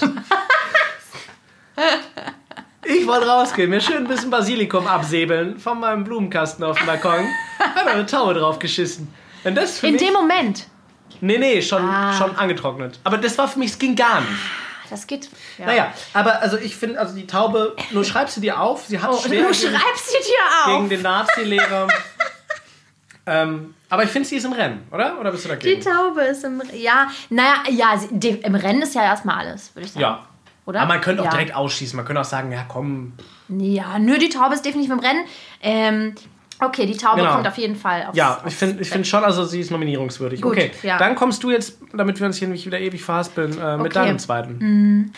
Ich 2.86 3.08
wollte 3.08 3.28
rausgehen, 3.28 3.70
mir 3.70 3.80
schön 3.82 3.98
ein 3.98 4.08
bisschen 4.08 4.30
Basilikum 4.30 4.88
absäbeln 4.88 5.58
von 5.58 5.80
meinem 5.80 6.04
Blumenkasten 6.04 6.64
auf 6.66 6.78
dem 6.78 6.86
Balkon. 6.86 7.28
Hat 7.60 7.88
eine 7.88 8.06
Taube 8.06 8.34
drauf 8.34 8.60
geschissen. 8.60 9.14
Und 9.44 9.56
das 9.56 9.80
für 9.80 9.88
In 9.88 9.94
mich, 9.94 10.02
dem 10.04 10.14
Moment. 10.14 10.68
Nee, 11.22 11.38
nee, 11.38 11.62
schon, 11.62 11.84
Ah. 11.84 12.14
schon 12.18 12.36
angetrocknet. 12.36 13.00
Aber 13.06 13.18
das 13.18 13.38
war 13.38 13.48
für 13.48 13.60
mich, 13.60 13.72
es 13.72 13.80
ging 13.80 13.96
gar 13.96 14.20
nicht. 14.22 14.32
Das 14.90 15.08
geht. 15.08 15.30
Ja. 15.58 15.66
Naja, 15.66 15.94
aber 16.14 16.42
also 16.42 16.58
ich 16.58 16.76
finde, 16.76 17.00
also 17.00 17.16
die 17.16 17.26
Taube, 17.26 17.76
nur 17.92 18.04
schreibst 18.04 18.36
du 18.38 18.42
dir 18.42 18.60
auf, 18.60 18.86
sie 18.86 19.00
hat 19.02 19.10
Oh, 19.12 19.18
schwer 19.18 19.44
du 19.44 19.52
gegen, 19.52 19.54
schreibst 19.54 20.10
sie 20.10 20.18
dir 20.18 20.66
auf. 20.66 20.76
gegen 20.78 20.90
den 20.90 21.02
Nazi-Lehrer. 21.02 21.88
ähm, 23.26 23.74
aber 23.94 24.04
ich 24.04 24.10
finde, 24.10 24.28
sie 24.28 24.38
ist 24.38 24.46
im 24.46 24.54
Rennen, 24.54 24.82
oder? 24.92 25.20
Oder 25.20 25.32
bist 25.32 25.46
du 25.46 25.50
Die 25.50 25.56
dagegen? 25.56 25.82
Taube 25.82 26.22
ist 26.22 26.44
im. 26.44 26.62
Ja, 26.74 27.12
naja, 27.30 27.56
ja, 27.70 27.96
sie, 27.98 28.08
die, 28.12 28.30
im 28.30 28.56
Rennen 28.56 28.82
ist 28.82 28.96
ja 28.96 29.04
erstmal 29.04 29.46
alles, 29.46 29.76
würde 29.76 29.86
ich 29.86 29.92
sagen. 29.92 30.02
Ja. 30.02 30.28
Oder? 30.66 30.82
Aber 30.82 30.94
man 30.94 31.02
könnte 31.02 31.22
auch 31.22 31.26
ja. 31.26 31.32
direkt 31.32 31.54
ausschießen. 31.56 31.96
Man 31.96 32.06
könnte 32.06 32.22
auch 32.22 32.26
sagen, 32.26 32.52
ja 32.52 32.66
komm, 32.68 33.14
Ja, 33.50 34.00
nö, 34.00 34.18
die 34.18 34.30
Taube 34.30 34.56
ist 34.56 34.66
definitiv 34.66 34.92
im 34.94 35.00
Rennen. 35.00 35.26
Ähm, 35.62 36.16
okay, 36.60 36.88
die 36.88 36.98
Taube 36.98 37.22
Genau. 37.22 37.34
kommt 37.34 37.48
auf 37.48 37.58
jeden 37.58 37.76
Fall 37.76 38.06
aufs, 38.08 38.18
ja, 38.18 38.42
ich 38.48 38.56
finde 38.56 38.82
ich 38.82 38.90
find 38.90 39.06
schon, 39.06 39.24
also 39.24 39.44
sie 39.44 39.60
ist 39.60 39.70
nominierungswürdig. 39.70 40.42
Gut, 40.42 40.54
okay, 40.54 40.72
ja. 40.82 40.98
dann 40.98 41.14
kommst 41.16 41.44
du 41.44 41.52
jetzt, 41.52 41.78
damit 41.94 42.20
wir 42.20 42.26
uns 42.26 42.38
hier 42.38 42.48
nicht 42.48 42.66
wieder 42.66 42.80
ewig 42.80 43.04
verhaspeln, 43.04 43.52
äh, 43.60 43.78
mit 43.78 43.88
Okay. 43.96 44.06
deinem 44.06 44.20
zweiten. 44.20 45.14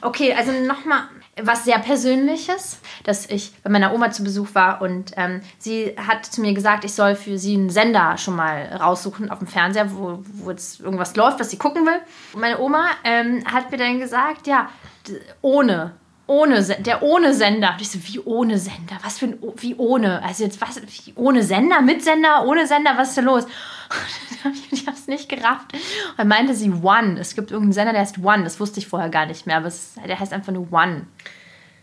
Okay, 0.00 0.34
also 0.34 0.52
nochmal 0.52 1.02
was 1.40 1.64
sehr 1.64 1.78
Persönliches, 1.78 2.78
dass 3.04 3.26
ich 3.26 3.52
bei 3.62 3.70
meiner 3.70 3.94
Oma 3.94 4.10
zu 4.10 4.22
Besuch 4.22 4.54
war 4.54 4.82
und 4.82 5.12
ähm, 5.16 5.40
sie 5.58 5.96
hat 5.96 6.26
zu 6.26 6.42
mir 6.42 6.52
gesagt, 6.52 6.84
ich 6.84 6.92
soll 6.92 7.14
für 7.14 7.38
sie 7.38 7.54
einen 7.54 7.70
Sender 7.70 8.18
schon 8.18 8.36
mal 8.36 8.64
raussuchen 8.80 9.30
auf 9.30 9.38
dem 9.38 9.48
Fernseher, 9.48 9.90
wo, 9.92 10.18
wo 10.22 10.50
jetzt 10.50 10.80
irgendwas 10.80 11.16
läuft, 11.16 11.40
was 11.40 11.50
sie 11.50 11.56
gucken 11.56 11.86
will. 11.86 12.00
Und 12.34 12.40
meine 12.40 12.60
Oma 12.60 12.84
ähm, 13.04 13.42
hat 13.50 13.70
mir 13.70 13.78
dann 13.78 13.98
gesagt, 13.98 14.46
ja, 14.46 14.68
ohne. 15.40 15.92
Ohne, 16.28 16.62
der 16.62 17.02
ohne 17.02 17.34
Sender. 17.34 17.72
Und 17.72 17.80
ich 17.82 17.90
so, 17.90 17.98
wie 18.06 18.20
ohne 18.20 18.56
Sender? 18.56 18.96
Was 19.02 19.18
für 19.18 19.26
ein, 19.26 19.38
wie 19.56 19.74
ohne? 19.74 20.22
Also 20.22 20.44
jetzt 20.44 20.60
was, 20.60 20.80
ohne 21.16 21.42
Sender, 21.42 21.82
mit 21.82 22.04
Sender, 22.04 22.46
ohne 22.46 22.66
Sender, 22.66 22.92
was 22.96 23.08
ist 23.08 23.18
da 23.18 23.22
los? 23.22 23.46
ich 24.70 24.86
habe 24.86 24.96
es 24.96 25.06
nicht 25.06 25.28
gerafft. 25.28 25.72
Und 25.72 25.80
dann 26.18 26.28
meinte 26.28 26.54
sie 26.54 26.70
One. 26.70 27.18
Es 27.20 27.34
gibt 27.34 27.50
irgendeinen 27.50 27.72
Sender, 27.72 27.92
der 27.92 28.02
heißt 28.02 28.18
One. 28.18 28.44
Das 28.44 28.58
wusste 28.60 28.80
ich 28.80 28.86
vorher 28.88 29.08
gar 29.08 29.26
nicht 29.26 29.46
mehr, 29.46 29.56
aber 29.58 29.66
es, 29.68 29.94
der 30.06 30.18
heißt 30.18 30.32
einfach 30.32 30.52
nur 30.52 30.72
One. 30.72 31.06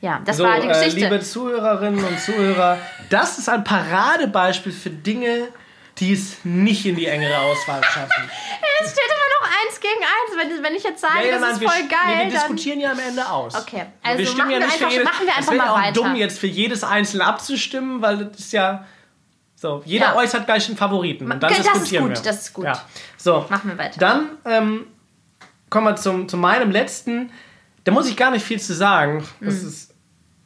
Ja, 0.01 0.21
das 0.25 0.37
So, 0.37 0.43
war 0.45 0.59
die 0.61 0.67
äh, 0.67 0.73
Geschichte. 0.73 0.99
liebe 1.01 1.19
Zuhörerinnen 1.19 2.03
und 2.03 2.19
Zuhörer, 2.19 2.77
das 3.09 3.37
ist 3.37 3.49
ein 3.49 3.63
Paradebeispiel 3.65 4.71
für 4.71 4.89
Dinge, 4.89 5.49
die 5.97 6.13
es 6.13 6.37
nicht 6.45 6.85
in 6.85 6.95
die 6.95 7.05
engere 7.07 7.37
Auswahl 7.37 7.83
schaffen. 7.83 8.29
es 8.81 8.91
steht 8.91 9.03
immer 9.03 9.41
noch 9.41 9.49
eins 9.65 9.79
gegen 9.81 10.01
eins. 10.01 10.37
Wenn, 10.57 10.63
wenn 10.63 10.75
ich 10.75 10.83
jetzt 10.83 11.01
sage, 11.01 11.29
das 11.29 11.51
ist 11.53 11.59
wir, 11.59 11.69
voll 11.69 11.87
geil, 11.89 11.99
Nee, 12.07 12.13
wir 12.13 12.21
dann... 12.21 12.29
diskutieren 12.31 12.79
ja 12.79 12.91
am 12.93 12.99
Ende 12.99 13.27
aus. 13.29 13.53
Okay, 13.55 13.87
also 14.01 14.19
wir 14.19 14.25
stimmen 14.25 14.37
machen 14.47 14.51
ja 14.51 14.59
wir 14.59 14.65
nicht 14.67 14.77
für 14.77 14.85
einfach- 14.85 14.91
jedes, 14.93 15.05
machen 15.05 15.25
wir 15.25 15.31
es 15.31 15.37
einfach 15.37 15.51
wäre 15.53 15.65
mal 15.65 15.69
auch 15.73 15.77
weiter. 15.81 15.91
dumm, 15.93 16.15
jetzt 16.15 16.39
für 16.39 16.47
jedes 16.47 16.83
Einzelne 16.85 17.25
abzustimmen, 17.25 18.01
weil 18.01 18.25
das 18.27 18.39
ist 18.39 18.53
ja 18.53 18.85
so. 19.59 19.81
Jeder 19.85 20.07
Ja. 20.07 20.15
äußert 20.15 20.45
gleich 20.45 20.67
einen 20.67 20.77
Favoriten. 20.77 21.25
Und 21.25 21.31
dann 21.31 21.49
Das 21.49 21.59
ist 21.59 21.65
diskutieren 21.67 22.07
gut, 22.07 22.17
wir. 22.17 22.23
das 22.23 22.41
ist 22.41 22.53
gut. 22.53 22.65
Ja. 22.65 22.81
So, 23.17 23.45
Machen 23.49 23.71
wir 23.71 23.77
weiter. 23.77 23.99
Dann 23.99 24.29
ähm, 24.45 24.85
kommen 25.69 25.87
wir 25.87 25.95
zum, 25.95 26.27
zu 26.29 26.37
meinem 26.37 26.71
letzten. 26.71 27.31
Da 27.83 27.91
muss 27.91 28.07
ich 28.09 28.15
gar 28.15 28.31
nicht 28.31 28.45
viel 28.45 28.59
zu 28.59 28.73
sagen. 28.73 29.23
Das 29.41 29.61
Mhm. 29.61 29.67
ist 29.67 29.93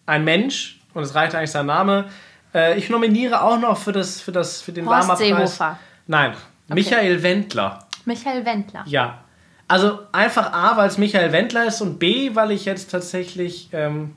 ein 0.05 0.23
Mensch 0.23 0.79
und 0.93 1.03
es 1.03 1.13
reicht 1.15 1.35
eigentlich 1.35 1.51
sein 1.51 1.65
Name. 1.65 2.05
Äh, 2.53 2.77
ich 2.77 2.89
nominiere 2.89 3.41
auch 3.41 3.59
noch 3.59 3.77
für, 3.77 3.91
das, 3.91 4.19
für, 4.21 4.31
das, 4.31 4.61
für 4.61 4.71
den 4.71 4.87
Horst. 4.87 5.17
Seehofer. 5.17 5.77
Nein, 6.07 6.33
Michael 6.67 7.21
Wendler. 7.23 7.79
Michael 8.05 8.45
Wendler. 8.45 8.83
Ja. 8.85 9.19
Also 9.67 9.99
einfach 10.11 10.51
A, 10.51 10.75
weil 10.77 10.87
es 10.87 10.97
Michael 10.97 11.31
Wendler 11.31 11.65
ist 11.65 11.81
und 11.81 11.97
B, 11.99 12.31
weil 12.35 12.51
ich 12.51 12.65
jetzt 12.65 12.91
tatsächlich. 12.91 13.69
Ähm, 13.71 14.15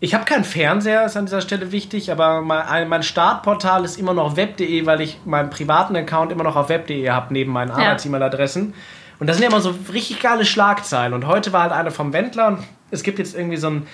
ich 0.00 0.14
habe 0.14 0.24
keinen 0.24 0.44
Fernseher, 0.44 1.04
ist 1.04 1.16
an 1.16 1.26
dieser 1.26 1.40
Stelle 1.42 1.72
wichtig, 1.72 2.10
aber 2.10 2.40
mein, 2.40 2.88
mein 2.88 3.02
Startportal 3.02 3.84
ist 3.84 3.98
immer 3.98 4.14
noch 4.14 4.36
web.de, 4.36 4.86
weil 4.86 5.00
ich 5.02 5.18
meinen 5.26 5.50
privaten 5.50 5.94
Account 5.94 6.32
immer 6.32 6.44
noch 6.44 6.56
auf 6.56 6.68
web.de 6.70 7.10
habe, 7.10 7.32
neben 7.32 7.52
meinen 7.52 7.70
Arbeits-E-Mail-Adressen. 7.70 8.74
Und 9.18 9.26
das 9.26 9.36
sind 9.36 9.42
ja 9.44 9.50
immer 9.50 9.60
so 9.60 9.74
richtig 9.92 10.20
geile 10.20 10.46
Schlagzeilen. 10.46 11.12
Und 11.12 11.26
heute 11.26 11.52
war 11.52 11.62
halt 11.64 11.72
eine 11.72 11.90
vom 11.90 12.14
Wendler 12.14 12.48
und 12.48 12.58
es 12.90 13.02
gibt 13.02 13.18
jetzt 13.18 13.34
irgendwie 13.36 13.58
so 13.58 13.68
ein 13.68 13.86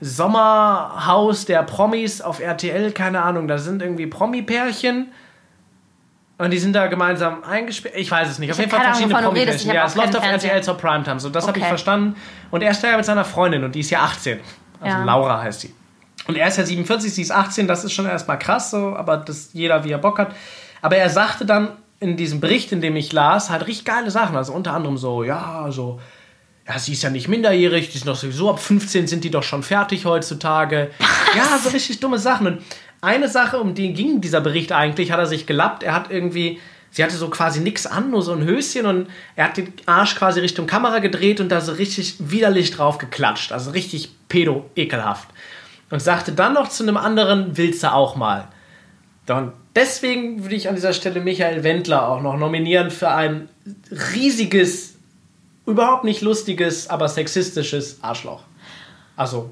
Sommerhaus 0.00 1.44
der 1.44 1.62
Promis 1.62 2.20
auf 2.22 2.40
RTL, 2.40 2.92
keine 2.92 3.22
Ahnung, 3.22 3.48
da 3.48 3.58
sind 3.58 3.82
irgendwie 3.82 4.06
Promi-Pärchen. 4.06 5.12
Und 6.38 6.50
die 6.52 6.58
sind 6.58 6.72
da 6.74 6.86
gemeinsam 6.86 7.44
eingesperrt. 7.44 7.94
Ich 7.98 8.10
weiß 8.10 8.30
es 8.30 8.38
nicht. 8.38 8.50
Auf 8.50 8.58
Ich 8.58 8.64
jeden 8.64 8.70
Fall 8.74 8.82
verschiedene. 8.82 9.20
Promi-Pärchen. 9.20 9.72
Ja, 9.74 9.84
es 9.84 9.94
läuft 9.94 10.16
auf. 10.16 10.24
RTL 10.24 10.62
zur 10.62 10.78
Primetime. 10.78 11.20
So, 11.20 11.28
das 11.28 11.46
habe 11.46 11.58
ich 11.58 11.64
Okay. 11.64 11.68
verstanden. 11.68 12.16
Und 12.50 12.62
er 12.62 12.70
ist 12.70 12.82
da 12.82 12.88
ja 12.88 12.96
mit 12.96 13.04
seiner 13.04 13.26
Freundin 13.26 13.62
und 13.62 13.74
die 13.74 13.80
ist 13.80 13.90
ja 13.90 14.00
18. 14.00 14.40
Also 14.80 14.98
Ja. 14.98 15.04
Laura 15.04 15.42
heißt 15.42 15.64
die. 15.64 15.74
Und 16.26 16.36
er 16.36 16.48
ist 16.48 16.58
ja 16.58 16.64
47, 16.64 17.12
sie 17.12 17.22
ist 17.22 17.32
18. 17.32 17.66
Das 17.66 17.84
ist 17.84 17.92
schon 17.92 18.06
erstmal 18.06 18.38
krass 18.38 18.70
so, 18.70 18.94
aber 18.96 19.16
das 19.16 19.50
jeder 19.52 19.84
wie 19.84 19.90
er 19.90 19.98
Bock 19.98 20.18
hat. 20.18 20.34
Aber 20.82 20.96
er 20.96 21.10
sagte 21.10 21.44
dann 21.46 21.68
in 21.98 22.16
diesem 22.16 22.40
Bericht, 22.40 22.72
in 22.72 22.80
dem 22.80 22.96
ich 22.96 23.12
las, 23.12 23.50
halt 23.50 23.66
richtig 23.66 23.84
geile 23.84 24.10
Sachen. 24.10 24.36
Also 24.36 24.52
unter 24.52 24.72
anderem 24.72 24.96
so, 24.96 25.22
ja, 25.22 25.66
so, 25.70 26.00
ja, 26.66 26.78
sie 26.78 26.92
ist 26.92 27.02
ja 27.02 27.10
nicht 27.10 27.28
minderjährig, 27.28 27.90
die 27.90 27.98
sind 27.98 28.06
doch 28.06 28.16
sowieso 28.16 28.50
ab 28.50 28.58
15 28.58 29.06
sind 29.06 29.24
die 29.24 29.30
doch 29.30 29.42
schon 29.42 29.62
fertig 29.62 30.06
heutzutage. 30.06 30.90
Ja, 31.36 31.58
so 31.62 31.70
richtig 31.70 32.00
dumme 32.00 32.18
Sachen. 32.18 32.46
Und 32.46 32.62
eine 33.02 33.28
Sache, 33.28 33.58
um 33.58 33.74
die 33.74 33.92
ging 33.92 34.20
dieser 34.20 34.40
Bericht 34.40 34.72
eigentlich, 34.72 35.12
hat 35.12 35.18
er 35.18 35.26
sich 35.26 35.46
gelappt. 35.46 35.82
Er 35.82 35.94
hat 35.94 36.10
irgendwie 36.10 36.58
sie 36.90 37.04
hatte 37.04 37.16
so 37.16 37.28
quasi 37.28 37.60
nichts 37.60 37.86
an, 37.86 38.10
nur 38.10 38.22
so 38.22 38.32
ein 38.32 38.44
Höschen 38.44 38.86
und 38.86 39.08
er 39.36 39.46
hat 39.46 39.56
den 39.56 39.72
Arsch 39.86 40.16
quasi 40.16 40.40
Richtung 40.40 40.66
Kamera 40.66 40.98
gedreht 40.98 41.40
und 41.40 41.48
da 41.48 41.60
so 41.60 41.72
richtig 41.72 42.16
widerlich 42.18 42.70
drauf 42.70 42.98
geklatscht. 42.98 43.52
Also 43.52 43.70
richtig 43.70 44.10
pedo-ekelhaft. 44.28 45.28
Und 45.90 46.00
sagte 46.00 46.32
dann 46.32 46.54
noch 46.54 46.68
zu 46.68 46.82
einem 46.82 46.96
anderen, 46.96 47.56
willst 47.56 47.82
du 47.82 47.92
auch 47.92 48.16
mal? 48.16 48.48
Und 49.28 49.52
deswegen 49.74 50.42
würde 50.42 50.56
ich 50.56 50.68
an 50.68 50.74
dieser 50.74 50.92
Stelle 50.92 51.20
Michael 51.20 51.62
Wendler 51.62 52.08
auch 52.08 52.20
noch 52.20 52.36
nominieren 52.36 52.90
für 52.90 53.10
ein 53.10 53.48
riesiges, 54.14 54.94
überhaupt 55.66 56.04
nicht 56.04 56.20
lustiges, 56.20 56.90
aber 56.90 57.08
sexistisches 57.08 58.02
Arschloch. 58.02 58.42
Also. 59.16 59.50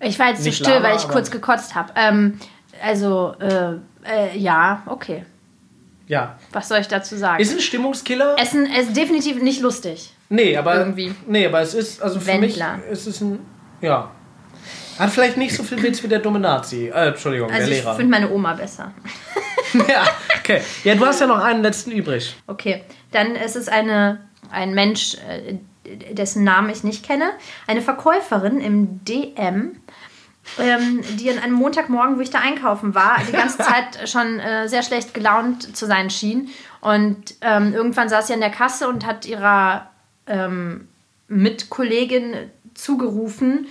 Ich 0.00 0.18
war 0.18 0.28
jetzt 0.28 0.38
zu 0.38 0.44
so 0.44 0.52
still, 0.52 0.74
Lama, 0.74 0.88
weil 0.88 0.96
ich 0.96 1.06
kurz 1.06 1.30
gekotzt 1.30 1.74
habe. 1.74 1.92
Ähm, 1.94 2.40
also, 2.82 3.34
äh, 3.38 3.74
äh, 4.04 4.38
ja, 4.38 4.82
okay. 4.86 5.24
Ja. 6.10 6.36
Was 6.50 6.66
soll 6.66 6.78
ich 6.78 6.88
dazu 6.88 7.16
sagen? 7.16 7.40
Ist 7.40 7.52
ein 7.52 7.60
Stimmungskiller? 7.60 8.34
Essen 8.36 8.66
ist 8.66 8.96
definitiv 8.96 9.40
nicht 9.40 9.60
lustig. 9.60 10.12
Nee, 10.28 10.56
aber 10.56 10.74
irgendwie. 10.74 11.14
Nee, 11.28 11.46
aber 11.46 11.60
es 11.60 11.72
ist 11.72 12.02
also 12.02 12.18
für 12.18 12.26
Wendler. 12.26 12.78
mich 12.78 12.86
ist 12.90 13.06
es 13.06 13.20
ein 13.20 13.38
ja. 13.80 14.10
Hat 14.98 15.10
vielleicht 15.10 15.36
nicht 15.36 15.54
so 15.54 15.62
viel 15.62 15.80
Witz 15.80 16.02
wie 16.02 16.08
der 16.08 16.18
dumme 16.18 16.40
Nazi. 16.40 16.88
Äh, 16.88 17.10
Entschuldigung, 17.10 17.48
also 17.48 17.60
der 17.60 17.76
Lehrer. 17.76 17.92
Ich 17.92 17.96
finde 17.96 18.10
meine 18.10 18.28
Oma 18.28 18.54
besser. 18.54 18.92
ja, 19.88 20.04
okay. 20.40 20.60
Ja, 20.82 20.96
du 20.96 21.06
hast 21.06 21.20
ja 21.20 21.28
noch 21.28 21.42
einen 21.42 21.62
letzten 21.62 21.92
übrig. 21.92 22.34
Okay, 22.48 22.82
dann 23.12 23.36
ist 23.36 23.54
es 23.54 23.68
eine 23.68 24.18
ein 24.50 24.74
Mensch, 24.74 25.14
äh, 25.28 25.58
dessen 26.12 26.42
Namen 26.42 26.70
ich 26.70 26.82
nicht 26.82 27.06
kenne, 27.06 27.30
eine 27.68 27.82
Verkäuferin 27.82 28.60
im 28.60 29.04
DM 29.04 29.76
ähm, 30.58 31.02
die 31.16 31.30
an 31.30 31.38
einem 31.38 31.54
Montagmorgen, 31.54 32.16
wo 32.16 32.20
ich 32.20 32.30
da 32.30 32.40
einkaufen 32.40 32.94
war, 32.94 33.18
die 33.26 33.32
ganze 33.32 33.58
Zeit 33.58 34.08
schon 34.08 34.40
äh, 34.40 34.68
sehr 34.68 34.82
schlecht 34.82 35.14
gelaunt 35.14 35.76
zu 35.76 35.86
sein 35.86 36.10
schien. 36.10 36.50
Und 36.80 37.34
ähm, 37.40 37.74
irgendwann 37.74 38.08
saß 38.08 38.28
sie 38.28 38.34
an 38.34 38.40
der 38.40 38.50
Kasse 38.50 38.88
und 38.88 39.06
hat 39.06 39.26
ihrer 39.26 39.90
ähm, 40.26 40.88
Mitkollegin 41.28 42.50
zugerufen, 42.74 43.66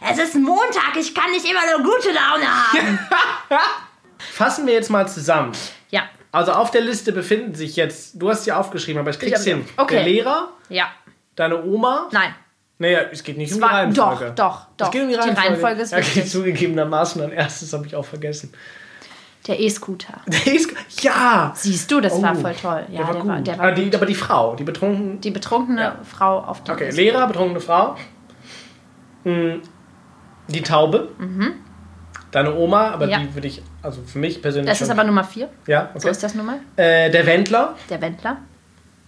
es 0.00 0.18
ist 0.18 0.34
Montag, 0.34 0.96
ich 0.98 1.14
kann 1.14 1.30
nicht 1.30 1.48
immer 1.48 1.60
nur 1.70 1.92
gute 1.92 2.08
Laune 2.08 2.46
haben. 2.46 2.98
Fassen 4.18 4.66
wir 4.66 4.74
jetzt 4.74 4.90
mal 4.90 5.08
zusammen. 5.08 5.52
Ja. 5.90 6.08
Also 6.30 6.52
auf 6.52 6.70
der 6.70 6.82
Liste 6.82 7.12
befinden 7.12 7.54
sich 7.54 7.76
jetzt, 7.76 8.20
du 8.20 8.28
hast 8.28 8.44
sie 8.44 8.52
aufgeschrieben, 8.52 9.00
aber 9.00 9.10
ich 9.10 9.18
krieg's 9.18 9.40
ich 9.44 9.52
hin. 9.52 9.64
Okay. 9.76 9.96
Der 9.96 10.04
Lehrer. 10.04 10.52
Ja. 10.68 10.90
Deine 11.36 11.64
Oma. 11.64 12.08
Nein. 12.12 12.34
Naja, 12.78 13.00
es 13.10 13.24
geht 13.24 13.36
nicht 13.36 13.50
es 13.50 13.56
um 13.56 13.62
die 13.62 13.66
Reihenfolge. 13.66 14.26
Doch, 14.26 14.34
doch, 14.34 14.66
doch. 14.76 14.86
Es 14.86 14.92
geht 14.92 15.02
um 15.02 15.08
die 15.08 15.14
Reihenfolge. 15.14 15.40
Die 15.40 15.46
Reihenfolge 15.48 15.82
ist. 15.82 16.16
Ja, 16.16 16.24
zugegebenermaßen, 16.24 17.22
ein 17.22 17.32
erstes 17.32 17.72
habe 17.72 17.86
ich 17.86 17.96
auch 17.96 18.04
vergessen. 18.04 18.52
Der 19.46 19.58
E-Scooter. 19.58 20.20
Der 20.26 20.46
E-Scooter, 20.46 20.80
ja! 21.00 21.52
Siehst 21.56 21.90
du, 21.90 22.00
das 22.00 22.12
oh, 22.12 22.22
war 22.22 22.34
voll 22.34 22.54
toll. 22.54 22.84
Ja, 22.90 22.98
der 22.98 23.06
war, 23.06 23.14
der 23.14 23.24
war, 23.26 23.40
der 23.40 23.58
war 23.58 23.66
aber, 23.68 23.74
die, 23.74 23.94
aber 23.94 24.06
die 24.06 24.14
Frau, 24.14 24.54
die 24.54 24.64
betrunkene... 24.64 25.16
Die 25.16 25.30
betrunkene 25.30 25.80
ja. 25.80 25.96
Frau 26.04 26.40
auf 26.40 26.64
dem 26.64 26.74
Okay, 26.74 26.90
Lehrer, 26.90 27.26
betrunkene 27.26 27.60
Frau. 27.60 27.96
Hm, 29.24 29.62
die 30.48 30.62
Taube. 30.62 31.08
Mhm. 31.18 31.54
Deine 32.30 32.54
Oma, 32.54 32.90
aber 32.90 33.08
ja. 33.08 33.20
die 33.20 33.34
würde 33.34 33.48
ich, 33.48 33.62
also 33.82 34.02
für 34.02 34.18
mich 34.18 34.42
persönlich. 34.42 34.70
Das 34.70 34.82
ist 34.82 34.90
aber 34.90 35.02
Nummer 35.04 35.24
vier. 35.24 35.48
Ja, 35.66 35.88
okay. 35.90 36.00
So 36.00 36.08
ist 36.08 36.22
das 36.22 36.34
Nummer. 36.34 36.58
Äh, 36.76 37.10
der 37.10 37.24
Wendler. 37.24 37.74
Der 37.88 38.00
Wendler. 38.02 38.36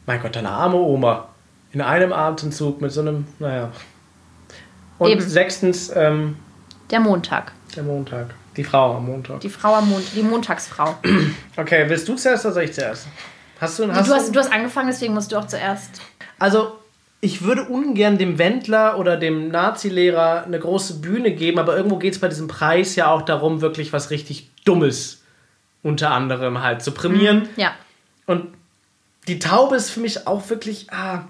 Mein 0.07 0.23
Gott, 0.23 0.35
deine 0.35 0.49
arme 0.49 0.77
Oma. 0.77 1.29
In 1.73 1.81
einem 1.81 2.13
Atemzug 2.13 2.81
mit 2.81 2.93
so 2.93 3.01
einem, 3.01 3.27
naja. 3.39 3.71
Und 4.99 5.11
Eben. 5.11 5.21
sechstens, 5.21 5.91
ähm, 5.95 6.37
der 6.91 7.01
Montag. 7.01 7.53
Der 7.77 7.85
Montag. 7.85 8.35
Die 8.57 8.65
Frau 8.65 8.97
am 8.97 9.07
Montag. 9.07 9.41
Die 9.41 9.49
Frau 9.49 9.75
am 9.75 9.89
Montag. 9.89 10.13
Die 10.15 10.23
Montagsfrau. 10.23 10.97
Okay, 11.57 11.85
willst 11.89 12.09
du 12.09 12.17
zuerst 12.17 12.45
oder 12.45 12.55
soll 12.55 12.63
ich 12.65 12.73
zuerst? 12.73 13.07
Hast 13.61 13.79
du, 13.79 13.93
hast 13.93 14.09
du, 14.09 14.15
hast, 14.15 14.35
du 14.35 14.41
hast 14.41 14.53
angefangen, 14.53 14.89
deswegen 14.89 15.15
musst 15.15 15.31
du 15.31 15.37
auch 15.37 15.47
zuerst. 15.47 16.01
Also, 16.39 16.73
ich 17.21 17.43
würde 17.43 17.65
ungern 17.65 18.17
dem 18.19 18.39
Wendler 18.39 18.99
oder 18.99 19.17
dem 19.17 19.49
Nazi-Lehrer 19.49 20.45
eine 20.45 20.59
große 20.59 21.01
Bühne 21.01 21.33
geben, 21.33 21.59
aber 21.59 21.77
irgendwo 21.77 21.99
geht 21.99 22.15
es 22.15 22.19
bei 22.19 22.29
diesem 22.29 22.49
Preis 22.49 22.97
ja 22.97 23.11
auch 23.11 23.23
darum, 23.23 23.61
wirklich 23.61 23.93
was 23.93 24.11
richtig 24.11 24.51
Dummes 24.65 25.23
unter 25.83 26.11
anderem 26.11 26.63
halt 26.63 26.83
zu 26.83 26.93
prämieren. 26.93 27.41
Mhm, 27.41 27.49
ja. 27.57 27.73
Und 28.27 28.47
die 29.29 29.39
Taube 29.39 29.77
ist 29.77 29.91
für 29.91 30.01
mich 30.01 30.27
auch 30.27 30.49
wirklich, 30.49 30.91
ah, 30.93 31.25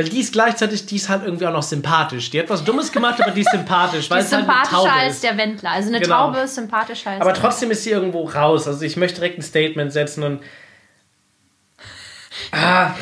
weil 0.00 0.08
die 0.08 0.20
ist 0.20 0.32
gleichzeitig, 0.32 0.86
die 0.86 0.96
ist 0.96 1.10
halt 1.10 1.24
irgendwie 1.26 1.46
auch 1.46 1.52
noch 1.52 1.62
sympathisch. 1.62 2.30
Die 2.30 2.40
hat 2.40 2.48
was 2.48 2.64
Dummes 2.64 2.90
gemacht, 2.90 3.20
aber 3.20 3.32
die 3.32 3.42
ist 3.42 3.50
sympathisch. 3.50 4.08
die 4.08 4.18
ist 4.18 4.30
sympathischer 4.30 4.94
halt 4.94 5.04
als 5.04 5.16
ist. 5.16 5.24
der 5.24 5.36
Wendler. 5.36 5.72
Also 5.72 5.88
eine 5.88 6.00
genau. 6.00 6.16
Taube 6.28 6.38
ist 6.38 6.54
sympathischer 6.54 7.10
als 7.10 7.20
Aber 7.20 7.34
trotzdem 7.34 7.70
ist 7.70 7.84
sie 7.84 7.90
irgendwo 7.90 8.24
raus. 8.24 8.66
Also 8.66 8.82
ich 8.82 8.96
möchte 8.96 9.16
direkt 9.20 9.38
ein 9.38 9.42
Statement 9.42 9.92
setzen 9.92 10.22
und. 10.24 10.40
Ah. 12.52 12.94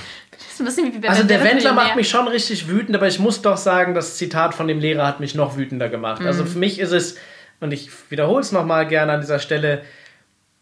also 1.06 1.22
der 1.22 1.44
Wendler 1.44 1.72
macht 1.72 1.94
mich 1.94 2.08
schon 2.08 2.26
richtig 2.26 2.66
wütend, 2.66 2.96
aber 2.96 3.06
ich 3.06 3.20
muss 3.20 3.40
doch 3.40 3.56
sagen, 3.56 3.94
das 3.94 4.16
Zitat 4.16 4.52
von 4.52 4.66
dem 4.66 4.80
Lehrer 4.80 5.06
hat 5.06 5.20
mich 5.20 5.36
noch 5.36 5.56
wütender 5.56 5.88
gemacht. 5.88 6.20
Also 6.20 6.22
mhm. 6.22 6.40
Also 6.40 6.44
für 6.46 6.58
mich 6.58 6.80
ist 6.80 6.90
es, 6.90 7.16
und 7.60 7.72
ich 7.72 7.88
wiederhole 8.10 8.40
es 8.40 8.50
nochmal 8.50 8.88
gerne 8.88 9.12
an 9.12 9.20
dieser 9.20 9.38
Stelle, 9.38 9.82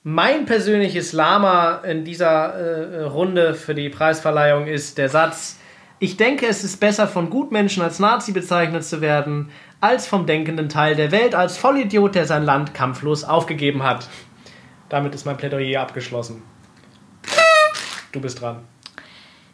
mein 0.03 0.45
persönliches 0.45 1.15
Lama 1.15 1.77
in 1.79 2.05
dieser 2.05 2.55
äh, 2.55 3.03
Runde 3.05 3.55
für 3.55 3.75
die 3.75 3.89
Preisverleihung 3.89 4.67
ist 4.67 4.99
der 4.99 5.09
Satz, 5.09 5.59
ich 5.99 6.17
denke, 6.17 6.47
es 6.47 6.63
ist 6.63 6.79
besser, 6.79 7.09
von 7.09 7.31
Gutmenschen 7.31 7.83
als 7.83 7.99
Nazi 7.99 8.33
bezeichnet 8.33 8.85
zu 8.85 9.01
werden, 9.01 9.51
als 9.81 10.07
vom 10.07 10.27
denkenden 10.27 10.69
Teil 10.69 10.95
der 10.95 11.11
Welt 11.11 11.35
als 11.35 11.57
Vollidiot, 11.57 12.15
der 12.15 12.27
sein 12.27 12.45
Land 12.45 12.75
kampflos 12.75 13.25
aufgegeben 13.25 13.83
hat. 13.83 14.09
Damit 14.89 15.15
ist 15.15 15.25
mein 15.25 15.37
Plädoyer 15.37 15.81
abgeschlossen. 15.81 16.43
Du 18.13 18.21
bist 18.21 18.41
dran. 18.41 18.61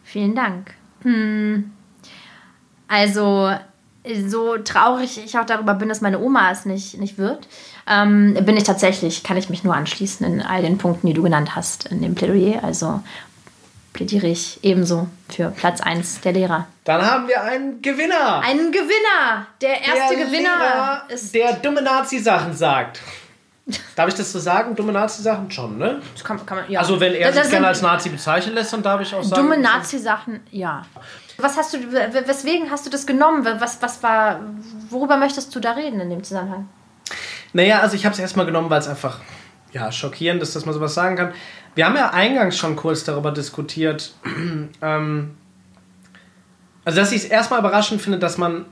Vielen 0.05 0.35
Dank. 0.35 0.75
Hm. 1.03 1.73
Also, 2.89 3.51
so 4.27 4.59
traurig 4.59 5.25
ich 5.25 5.39
auch 5.39 5.47
darüber 5.47 5.75
bin, 5.75 5.89
dass 5.89 6.01
meine 6.01 6.21
Oma 6.21 6.51
es 6.51 6.67
nicht, 6.67 6.99
nicht 6.99 7.19
wird, 7.19 7.49
ähm, 7.89 8.35
bin 8.45 8.57
ich 8.57 8.65
tatsächlich, 8.65 9.23
kann 9.23 9.37
ich 9.37 9.49
mich 9.49 9.65
nur 9.65 9.75
anschließen 9.75 10.27
in 10.27 10.43
all 10.43 10.63
den 10.63 10.79
Punkten, 10.79 11.07
die 11.07 11.15
du 11.15 11.23
genannt 11.23 11.57
hast 11.57 11.87
in 11.87 12.03
dem 12.03 12.15
Plädoyer. 12.15 12.63
Also 12.63 13.01
plädiere 13.93 14.27
ich 14.27 14.59
ebenso 14.63 15.09
für 15.29 15.51
Platz 15.51 15.81
1 15.81 16.21
der 16.23 16.33
Lehrer. 16.33 16.67
Dann 16.85 17.03
haben 17.03 17.29
wir 17.29 17.43
einen 17.43 17.83
Gewinner. 17.83 18.41
Einen 18.41 18.73
Gewinner. 18.73 19.47
Der 19.61 19.81
erste 19.81 20.17
der 20.17 20.27
Gewinner 20.27 20.59
Lehrer, 20.59 21.03
ist. 21.09 21.35
Der 21.35 21.53
dumme 21.55 21.83
Nazi-Sachen 21.83 22.55
sagt. 22.55 23.01
Darf 23.95 24.09
ich 24.09 24.15
das 24.15 24.33
so 24.33 24.41
sagen? 24.41 24.75
Dumme 24.75 24.93
Nazi-Sachen 24.93 25.51
schon, 25.51 25.79
ne? 25.79 26.03
Das 26.15 26.25
kann, 26.25 26.45
kann 26.45 26.59
man, 26.59 26.71
ja. 26.71 26.81
Also, 26.81 26.99
wenn 26.99 27.15
er 27.15 27.29
das, 27.29 27.37
das 27.37 27.45
sich 27.45 27.53
gerne 27.53 27.69
als 27.69 27.81
Nazi 27.81 28.09
bezeichnen 28.09 28.55
lässt, 28.55 28.73
dann 28.73 28.83
darf 28.83 29.01
ich 29.01 29.15
auch 29.15 29.23
sagen. 29.23 29.43
Dumme 29.43 29.59
Nazi-Sachen, 29.59 30.41
ja. 30.51 30.85
Was 31.39 31.57
hast 31.57 31.75
du, 31.75 31.79
weswegen 31.93 32.71
hast 32.71 32.87
du 32.87 32.91
das 32.91 33.07
genommen? 33.07 33.45
Was, 33.45 33.81
was 33.81 34.03
war, 34.03 34.41
worüber 34.91 35.17
möchtest 35.17 35.55
du 35.55 35.61
da 35.61 35.73
reden 35.73 36.01
in 36.01 36.11
dem 36.11 36.25
Zusammenhang? 36.25 36.69
Naja, 37.53 37.81
also 37.81 37.95
ich 37.95 38.05
habe 38.05 38.15
es 38.15 38.19
erstmal 38.19 38.47
genommen, 38.47 38.69
weil 38.71 38.81
es 38.81 38.89
einfach 38.89 39.21
ja, 39.73 39.91
schockierend 39.91 40.43
ist, 40.43 40.55
dass 40.55 40.67
man 40.67 40.75
sowas 40.75 40.95
sagen 40.95 41.17
kann. 41.17 41.33
Wir 41.75 41.87
haben 41.87 41.97
ja 41.97 42.11
eingangs 42.11 42.57
schon 42.57 42.77
kurz 42.77 43.05
darüber 43.05 43.33
diskutiert, 43.33 44.15
ähm, 44.83 45.31
also 46.85 47.01
dass 47.01 47.13
ich 47.13 47.25
es 47.25 47.25
erstmal 47.25 47.61
überraschend 47.61 48.03
finde, 48.03 48.19
dass 48.19 48.39
man, 48.39 48.65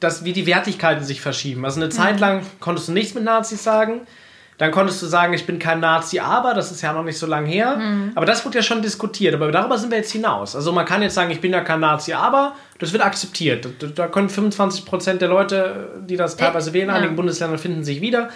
dass 0.00 0.24
wie 0.24 0.32
die 0.32 0.46
Wertigkeiten 0.46 1.04
sich 1.04 1.20
verschieben. 1.20 1.64
Also 1.64 1.80
eine 1.80 1.90
Zeit 1.90 2.14
mhm. 2.14 2.20
lang 2.20 2.42
konntest 2.60 2.88
du 2.88 2.92
nichts 2.92 3.14
mit 3.14 3.24
Nazis 3.24 3.62
sagen. 3.62 4.02
Dann 4.56 4.70
konntest 4.70 5.02
du 5.02 5.06
sagen, 5.06 5.32
ich 5.32 5.46
bin 5.46 5.58
kein 5.58 5.80
Nazi, 5.80 6.20
aber 6.20 6.54
das 6.54 6.70
ist 6.70 6.80
ja 6.80 6.92
noch 6.92 7.02
nicht 7.02 7.18
so 7.18 7.26
lange 7.26 7.48
her. 7.48 7.76
Mhm. 7.76 8.12
Aber 8.14 8.24
das 8.24 8.44
wurde 8.44 8.58
ja 8.58 8.62
schon 8.62 8.82
diskutiert. 8.82 9.34
Aber 9.34 9.50
darüber 9.50 9.78
sind 9.78 9.90
wir 9.90 9.98
jetzt 9.98 10.12
hinaus. 10.12 10.54
Also 10.54 10.70
man 10.70 10.86
kann 10.86 11.02
jetzt 11.02 11.14
sagen, 11.14 11.32
ich 11.32 11.40
bin 11.40 11.50
ja 11.50 11.60
kein 11.62 11.80
Nazi, 11.80 12.12
aber 12.12 12.54
das 12.78 12.92
wird 12.92 13.04
akzeptiert. 13.04 13.68
Da 13.96 14.06
können 14.06 14.28
25% 14.28 15.14
der 15.14 15.26
Leute, 15.26 15.88
die 16.08 16.16
das 16.16 16.36
teilweise 16.36 16.72
wählen, 16.72 16.88
in 16.88 16.94
einigen 16.94 17.16
Bundesländern 17.16 17.58
finden 17.58 17.82
sich 17.82 18.00
wieder 18.00 18.30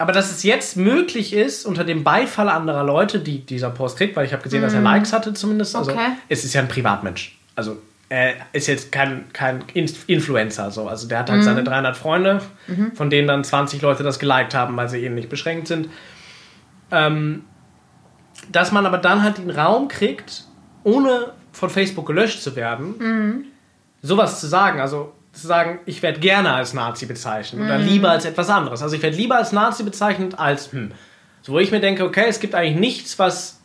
aber 0.00 0.12
dass 0.12 0.30
es 0.30 0.44
jetzt 0.44 0.78
möglich 0.78 1.34
ist, 1.34 1.66
unter 1.66 1.84
dem 1.84 2.04
Beifall 2.04 2.48
anderer 2.48 2.84
Leute, 2.84 3.18
die 3.18 3.44
dieser 3.44 3.68
Post 3.68 3.98
kriegt, 3.98 4.16
weil 4.16 4.24
ich 4.24 4.32
habe 4.32 4.42
gesehen, 4.42 4.62
mm. 4.62 4.64
dass 4.64 4.72
er 4.72 4.78
mhm. 4.78 4.86
Likes 4.86 5.12
hatte 5.12 5.34
zumindest. 5.34 5.76
Also 5.76 5.92
okay. 5.92 6.12
es 6.30 6.42
ist 6.42 6.54
ja 6.54 6.62
ein 6.62 6.68
Privatmensch. 6.68 7.38
Also 7.54 7.76
er 8.08 8.32
ist 8.54 8.66
jetzt 8.66 8.92
kein, 8.92 9.30
kein 9.34 9.62
Influencer. 9.74 10.70
So. 10.70 10.88
Also 10.88 11.06
der 11.06 11.18
hat 11.18 11.28
halt 11.28 11.42
mm. 11.42 11.44
seine 11.44 11.64
300 11.64 11.98
Freunde, 11.98 12.40
mm 12.66 12.94
von 12.94 13.10
denen 13.10 13.28
dann 13.28 13.44
20 13.44 13.82
Leute 13.82 14.02
das 14.02 14.18
geliked 14.18 14.54
haben, 14.54 14.74
weil 14.74 14.88
sie 14.88 15.04
ähnlich 15.04 15.28
beschränkt 15.28 15.68
sind. 15.68 15.90
Ähm, 16.90 17.44
dass 18.50 18.72
man 18.72 18.86
aber 18.86 18.96
dann 18.96 19.22
halt 19.22 19.36
den 19.36 19.50
Raum 19.50 19.88
kriegt, 19.88 20.44
ohne 20.82 21.34
von 21.52 21.68
Facebook 21.68 22.06
gelöscht 22.06 22.40
zu 22.40 22.56
werden, 22.56 22.94
mhm. 22.98 23.44
sowas 24.00 24.40
zu 24.40 24.46
sagen. 24.46 24.80
Also 24.80 25.12
zu 25.32 25.46
sagen, 25.46 25.80
ich 25.86 26.02
werde 26.02 26.20
gerne 26.20 26.52
als 26.52 26.74
Nazi 26.74 27.06
bezeichnet 27.06 27.62
oder 27.62 27.78
mhm. 27.78 27.86
lieber 27.86 28.10
als 28.10 28.24
etwas 28.24 28.50
anderes. 28.50 28.82
Also 28.82 28.96
ich 28.96 29.02
werde 29.02 29.16
lieber 29.16 29.36
als 29.36 29.52
Nazi 29.52 29.82
bezeichnet 29.82 30.38
als, 30.38 30.72
hm. 30.72 30.92
So, 31.42 31.54
wo 31.54 31.58
ich 31.58 31.70
mir 31.70 31.80
denke, 31.80 32.04
okay, 32.04 32.26
es 32.28 32.38
gibt 32.40 32.54
eigentlich 32.54 32.78
nichts, 32.78 33.18
was 33.18 33.59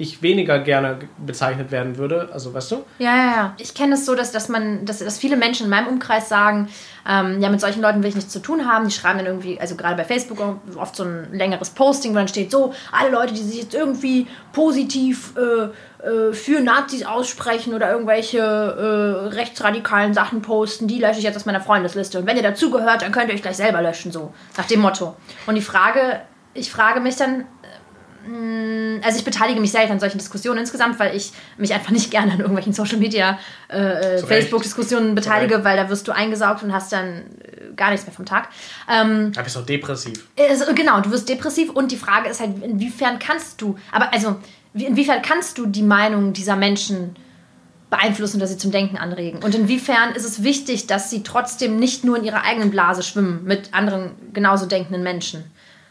ich 0.00 0.22
weniger 0.22 0.58
gerne 0.58 0.98
bezeichnet 1.18 1.70
werden 1.70 1.98
würde. 1.98 2.30
Also, 2.32 2.54
weißt 2.54 2.72
du? 2.72 2.84
Ja, 2.98 3.14
ja, 3.14 3.26
ja. 3.36 3.54
Ich 3.58 3.74
kenne 3.74 3.94
es 3.94 4.06
so, 4.06 4.14
dass, 4.14 4.32
dass 4.32 4.48
man, 4.48 4.86
dass, 4.86 5.00
dass 5.00 5.18
viele 5.18 5.36
Menschen 5.36 5.64
in 5.64 5.70
meinem 5.70 5.88
Umkreis 5.88 6.28
sagen, 6.30 6.68
ähm, 7.06 7.40
ja, 7.40 7.50
mit 7.50 7.60
solchen 7.60 7.82
Leuten 7.82 8.02
will 8.02 8.08
ich 8.08 8.14
nichts 8.14 8.32
zu 8.32 8.40
tun 8.40 8.66
haben. 8.66 8.88
Die 8.88 8.94
schreiben 8.94 9.18
dann 9.18 9.26
irgendwie, 9.26 9.60
also 9.60 9.76
gerade 9.76 9.96
bei 9.96 10.04
Facebook 10.04 10.38
oft 10.76 10.96
so 10.96 11.04
ein 11.04 11.28
längeres 11.32 11.70
Posting, 11.70 12.12
wo 12.12 12.16
dann 12.16 12.28
steht 12.28 12.50
so, 12.50 12.72
alle 12.92 13.10
Leute, 13.10 13.34
die 13.34 13.42
sich 13.42 13.62
jetzt 13.62 13.74
irgendwie 13.74 14.26
positiv 14.52 15.34
äh, 15.36 16.06
äh, 16.06 16.32
für 16.32 16.60
Nazis 16.60 17.04
aussprechen 17.04 17.74
oder 17.74 17.92
irgendwelche 17.92 18.38
äh, 18.38 19.28
rechtsradikalen 19.34 20.14
Sachen 20.14 20.40
posten, 20.40 20.88
die 20.88 20.98
lösche 20.98 21.18
ich 21.18 21.24
jetzt 21.24 21.36
aus 21.36 21.44
meiner 21.44 21.60
Freundesliste. 21.60 22.18
Und 22.18 22.26
wenn 22.26 22.38
ihr 22.38 22.42
dazugehört, 22.42 23.02
dann 23.02 23.12
könnt 23.12 23.28
ihr 23.28 23.34
euch 23.34 23.42
gleich 23.42 23.56
selber 23.56 23.82
löschen, 23.82 24.12
so 24.12 24.32
nach 24.56 24.66
dem 24.66 24.80
Motto. 24.80 25.14
Und 25.46 25.56
die 25.56 25.62
Frage, 25.62 26.22
ich 26.54 26.72
frage 26.72 27.00
mich 27.00 27.16
dann, 27.16 27.44
also 29.02 29.18
ich 29.18 29.24
beteilige 29.24 29.60
mich 29.60 29.72
selten 29.72 29.92
an 29.92 30.00
solchen 30.00 30.18
Diskussionen 30.18 30.58
insgesamt, 30.58 30.98
weil 30.98 31.16
ich 31.16 31.32
mich 31.56 31.72
einfach 31.72 31.90
nicht 31.90 32.10
gerne 32.10 32.32
an 32.32 32.40
irgendwelchen 32.40 32.72
Social 32.72 32.98
Media 32.98 33.38
äh, 33.68 34.18
Facebook-Diskussionen 34.18 35.14
beteilige, 35.14 35.64
weil 35.64 35.76
da 35.76 35.88
wirst 35.88 36.06
du 36.06 36.12
eingesaugt 36.12 36.62
und 36.62 36.72
hast 36.72 36.92
dann 36.92 37.22
äh, 37.42 37.74
gar 37.76 37.90
nichts 37.90 38.06
mehr 38.06 38.14
vom 38.14 38.26
Tag. 38.26 38.48
Ähm, 38.90 39.32
da 39.32 39.42
bist 39.42 39.56
du 39.56 39.60
depressiv. 39.60 40.28
Also, 40.38 40.66
genau, 40.74 41.00
du 41.00 41.10
wirst 41.10 41.28
depressiv 41.28 41.70
und 41.70 41.92
die 41.92 41.96
Frage 41.96 42.28
ist 42.28 42.40
halt, 42.40 42.62
inwiefern 42.62 43.18
kannst 43.18 43.62
du, 43.62 43.78
aber 43.90 44.12
also 44.12 44.36
inwiefern 44.74 45.22
kannst 45.22 45.58
du 45.58 45.66
die 45.66 45.82
Meinung 45.82 46.32
dieser 46.32 46.56
Menschen 46.56 47.16
beeinflussen 47.88 48.36
oder 48.36 48.46
sie 48.46 48.56
zum 48.56 48.70
Denken 48.70 48.96
anregen? 48.96 49.42
Und 49.42 49.54
inwiefern 49.54 50.14
ist 50.14 50.24
es 50.24 50.42
wichtig, 50.42 50.86
dass 50.86 51.10
sie 51.10 51.22
trotzdem 51.22 51.76
nicht 51.76 52.04
nur 52.04 52.16
in 52.16 52.24
ihrer 52.24 52.44
eigenen 52.44 52.70
Blase 52.70 53.02
schwimmen 53.02 53.44
mit 53.44 53.74
anderen 53.74 54.12
genauso 54.32 54.66
denkenden 54.66 55.02
Menschen, 55.02 55.44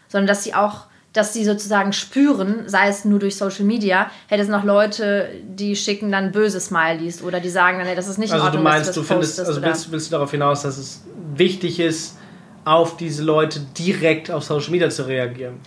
sondern 0.07 0.27
dass 0.27 0.43
sie 0.43 0.53
auch 0.53 0.88
dass 1.13 1.33
sie 1.33 1.43
sozusagen 1.43 1.91
spüren, 1.91 2.63
sei 2.67 2.87
es 2.87 3.03
nur 3.03 3.19
durch 3.19 3.35
Social 3.35 3.65
Media, 3.65 4.11
hätte 4.27 4.43
es 4.43 4.49
noch 4.49 4.63
Leute, 4.63 5.29
die 5.43 5.75
schicken 5.75 6.11
dann 6.11 6.31
böse 6.31 6.59
Smileys 6.59 7.23
oder 7.23 7.39
die 7.39 7.49
sagen 7.49 7.79
dann, 7.79 7.87
hey, 7.87 7.95
das 7.95 8.07
ist 8.07 8.19
nicht 8.19 8.31
also 8.31 8.43
in 8.43 8.47
Ordnung, 8.47 8.63
du 8.63 8.69
meinst, 8.69 8.95
du 8.95 9.03
findest, 9.03 9.39
also 9.39 9.61
willst, 9.61 9.91
willst 9.91 10.07
du 10.07 10.11
darauf 10.11 10.31
hinaus, 10.31 10.61
dass 10.61 10.77
es 10.77 11.03
wichtig 11.33 11.79
ist, 11.79 12.17
auf 12.65 12.97
diese 12.97 13.23
Leute 13.23 13.59
direkt 13.77 14.29
auf 14.29 14.43
Social 14.43 14.71
Media 14.71 14.89
zu 14.89 15.07
reagieren? 15.07 15.59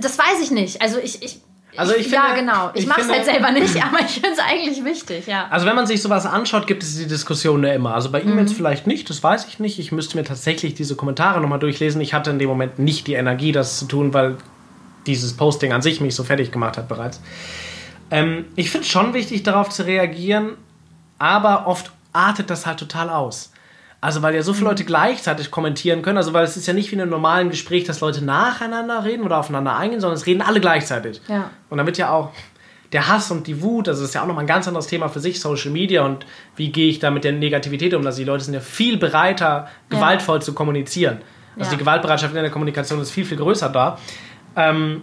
Das 0.00 0.18
weiß 0.18 0.40
ich 0.42 0.50
nicht. 0.50 0.80
Also 0.80 0.98
ich, 0.98 1.22
ich 1.22 1.40
also 1.76 1.94
ich 1.94 2.04
finde, 2.04 2.16
ja, 2.16 2.34
genau. 2.34 2.70
Ich, 2.74 2.82
ich 2.82 2.86
mache 2.86 3.00
es 3.00 3.08
halt 3.08 3.24
selber 3.24 3.50
nicht, 3.50 3.76
aber 3.84 4.00
ich 4.00 4.12
finde 4.12 4.30
es 4.32 4.38
eigentlich 4.38 4.84
wichtig, 4.84 5.26
ja. 5.26 5.48
Also 5.50 5.66
wenn 5.66 5.74
man 5.74 5.86
sich 5.86 6.00
sowas 6.00 6.24
anschaut, 6.24 6.66
gibt 6.66 6.82
es 6.82 6.96
die 6.96 7.06
Diskussion 7.06 7.64
ja 7.64 7.72
immer. 7.72 7.94
Also 7.94 8.10
bei 8.10 8.22
mhm. 8.22 8.32
E-Mails 8.32 8.52
vielleicht 8.52 8.86
nicht, 8.86 9.10
das 9.10 9.22
weiß 9.22 9.46
ich 9.48 9.58
nicht. 9.58 9.78
Ich 9.78 9.92
müsste 9.92 10.16
mir 10.16 10.24
tatsächlich 10.24 10.74
diese 10.74 10.96
Kommentare 10.96 11.40
nochmal 11.40 11.58
durchlesen. 11.58 12.00
Ich 12.00 12.14
hatte 12.14 12.30
in 12.30 12.38
dem 12.38 12.48
Moment 12.48 12.78
nicht 12.78 13.06
die 13.06 13.14
Energie, 13.14 13.52
das 13.52 13.78
zu 13.78 13.86
tun, 13.86 14.14
weil 14.14 14.36
dieses 15.06 15.34
Posting 15.36 15.72
an 15.72 15.82
sich 15.82 16.00
mich 16.00 16.14
so 16.14 16.24
fertig 16.24 16.52
gemacht 16.52 16.76
hat 16.76 16.88
bereits. 16.88 17.20
Ähm, 18.10 18.46
ich 18.56 18.70
finde 18.70 18.86
es 18.86 18.90
schon 18.90 19.14
wichtig, 19.14 19.42
darauf 19.42 19.70
zu 19.70 19.86
reagieren, 19.86 20.52
aber 21.18 21.66
oft 21.66 21.92
artet 22.12 22.50
das 22.50 22.66
halt 22.66 22.78
total 22.78 23.10
aus. 23.10 23.52
Also, 24.04 24.20
weil 24.20 24.34
ja 24.34 24.42
so 24.42 24.52
viele 24.52 24.66
mhm. 24.66 24.72
Leute 24.72 24.84
gleichzeitig 24.84 25.50
kommentieren 25.50 26.02
können. 26.02 26.18
Also, 26.18 26.34
weil 26.34 26.44
es 26.44 26.58
ist 26.58 26.66
ja 26.66 26.74
nicht 26.74 26.90
wie 26.90 26.94
in 26.94 27.00
einem 27.00 27.10
normalen 27.10 27.48
Gespräch, 27.48 27.84
dass 27.84 28.00
Leute 28.00 28.22
nacheinander 28.22 29.02
reden 29.02 29.24
oder 29.24 29.38
aufeinander 29.38 29.76
eingehen, 29.76 30.00
sondern 30.00 30.18
es 30.18 30.26
reden 30.26 30.42
alle 30.42 30.60
gleichzeitig. 30.60 31.22
Ja. 31.26 31.50
Und 31.70 31.78
damit 31.78 31.96
ja 31.96 32.10
auch 32.10 32.30
der 32.92 33.08
Hass 33.08 33.30
und 33.30 33.46
die 33.46 33.62
Wut, 33.62 33.88
also 33.88 34.02
das 34.02 34.10
ist 34.10 34.14
ja 34.14 34.22
auch 34.22 34.26
nochmal 34.26 34.44
ein 34.44 34.46
ganz 34.46 34.68
anderes 34.68 34.88
Thema 34.88 35.08
für 35.08 35.20
sich, 35.20 35.40
Social 35.40 35.70
Media 35.70 36.04
und 36.04 36.26
wie 36.54 36.70
gehe 36.70 36.90
ich 36.90 36.98
da 36.98 37.10
mit 37.10 37.24
der 37.24 37.32
Negativität 37.32 37.94
um. 37.94 38.04
Also, 38.04 38.18
die 38.18 38.24
Leute 38.24 38.44
sind 38.44 38.52
ja 38.52 38.60
viel 38.60 38.98
bereiter, 38.98 39.68
gewaltvoll 39.88 40.36
ja. 40.36 40.42
zu 40.42 40.52
kommunizieren. 40.52 41.22
Also, 41.56 41.70
ja. 41.70 41.76
die 41.78 41.78
Gewaltbereitschaft 41.78 42.34
in 42.34 42.42
der 42.42 42.50
Kommunikation 42.50 43.00
ist 43.00 43.10
viel, 43.10 43.24
viel 43.24 43.38
größer 43.38 43.70
da. 43.70 43.98
Ähm, 44.56 45.02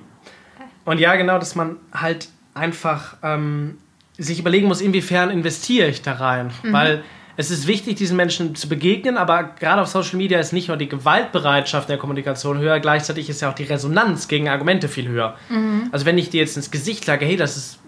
und 0.86 1.00
ja, 1.00 1.16
genau, 1.16 1.38
dass 1.38 1.56
man 1.56 1.78
halt 1.94 2.30
einfach 2.54 3.18
ähm, 3.24 3.78
sich 4.18 4.40
überlegen 4.40 4.68
muss, 4.68 4.82
inwiefern 4.82 5.30
investiere 5.30 5.88
ich 5.88 6.02
da 6.02 6.14
rein. 6.14 6.52
Mhm. 6.64 6.74
Weil 6.74 7.04
es 7.38 7.50
ist 7.50 7.66
wichtig, 7.66 7.96
diesen 7.96 8.18
Menschen 8.18 8.56
zu 8.56 8.68
begegnen, 8.68 9.18
aber 9.18 9.44
gerade 9.60 9.82
auf 9.82 9.88
Social 9.88 10.18
Media 10.18 10.40
ist 10.40 10.54
nicht 10.54 10.68
nur 10.68 10.78
die 10.78 10.90
Gewaltbereitschaft 10.90 11.90
der 11.90 11.98
Kommunikation 11.98 12.60
höher, 12.60 12.80
gleichzeitig 12.80 13.30
ist 13.30 13.42
ja 13.42 13.50
auch 13.50 13.56
die 13.56 13.64
Resonanz 13.64 14.28
gegen 14.28 14.50
Argumente 14.50 14.88
viel 14.88 15.08
höher. 15.08 15.36
Mhm. 15.50 15.90
Also 15.92 16.06
wenn 16.06 16.18
ich 16.18 16.30
dir 16.30 16.42
jetzt 16.42 16.58
ins 16.58 16.72
Gesicht 16.72 17.06
sage, 17.06 17.26
hey, 17.26 17.38
das 17.38 17.58
ist 17.58 17.80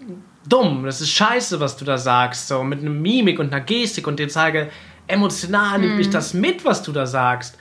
dumm, 0.48 0.84
das 0.84 1.00
ist 1.00 1.10
scheiße, 1.10 1.60
was 1.60 1.76
du 1.76 1.84
da 1.84 1.98
sagst, 1.98 2.48
so 2.48 2.62
mit 2.64 2.80
einer 2.80 2.90
Mimik 2.90 3.38
und 3.38 3.52
einer 3.52 3.64
Gestik 3.64 4.06
und 4.06 4.18
dir 4.18 4.28
zeige, 4.28 4.70
emotional 5.06 5.78
mhm. 5.78 5.84
nimmt 5.84 5.96
mich 5.98 6.10
das 6.10 6.34
mit, 6.34 6.64
was 6.64 6.82
du 6.82 6.92
da 6.92 7.06
sagst, 7.06 7.58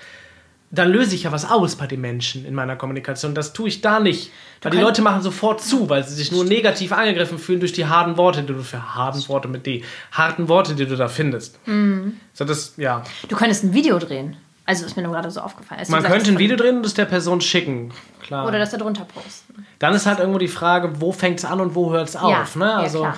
dann 0.73 0.89
löse 0.89 1.13
ich 1.13 1.23
ja 1.23 1.31
was 1.31 1.49
aus 1.49 1.75
bei 1.75 1.85
den 1.85 2.01
Menschen 2.01 2.45
in 2.45 2.55
meiner 2.55 2.75
Kommunikation. 2.75 3.35
Das 3.35 3.53
tue 3.53 3.67
ich 3.67 3.81
da 3.81 3.99
nicht. 3.99 4.31
Weil 4.63 4.71
die 4.71 4.79
Leute 4.79 5.03
machen 5.03 5.21
sofort 5.21 5.61
zu, 5.61 5.87
weil 5.87 6.03
sie 6.03 6.15
sich 6.15 6.31
nur 6.31 6.45
negativ 6.45 6.91
angegriffen 6.91 7.37
fühlen 7.37 7.59
durch 7.59 7.73
die 7.73 7.85
harten 7.85 8.17
Worte, 8.17 8.41
die 8.41 8.53
du 8.53 8.63
für 8.63 8.95
harten 8.95 9.27
Worte 9.29 9.47
mit 9.47 9.67
D, 9.67 9.83
harten 10.11 10.47
Worte, 10.47 10.73
die 10.73 10.87
du 10.87 10.95
da 10.95 11.07
findest. 11.07 11.59
Mhm. 11.67 12.17
So 12.33 12.43
das, 12.43 12.73
ja. 12.77 13.03
Du 13.29 13.35
könntest 13.35 13.63
ein 13.63 13.73
Video 13.73 13.99
drehen. 13.99 14.35
Also 14.65 14.85
ist 14.85 14.95
mir 14.95 15.03
nur 15.03 15.11
gerade 15.11 15.29
so 15.29 15.41
aufgefallen. 15.41 15.81
Man 15.89 15.99
gesagt, 15.99 16.15
könnte 16.15 16.31
ein 16.31 16.39
Video 16.39 16.57
drehen 16.57 16.77
und 16.77 16.85
es 16.85 16.95
der 16.95 17.05
Person 17.05 17.41
schicken. 17.41 17.91
Klar. 18.21 18.47
Oder 18.47 18.57
das 18.57 18.71
da 18.71 18.77
drunter 18.77 19.05
posten. 19.05 19.67
Dann 19.77 19.93
ist 19.93 20.07
halt 20.07 20.19
irgendwo 20.19 20.39
die 20.39 20.47
Frage, 20.47 21.01
wo 21.01 21.11
fängt 21.11 21.37
es 21.39 21.45
an 21.45 21.59
und 21.59 21.75
wo 21.75 21.91
hört 21.91 22.09
es 22.09 22.15
auf. 22.15 22.55
Ja, 22.55 22.59
ne? 22.59 22.73
Also, 22.73 23.03
ja, 23.03 23.15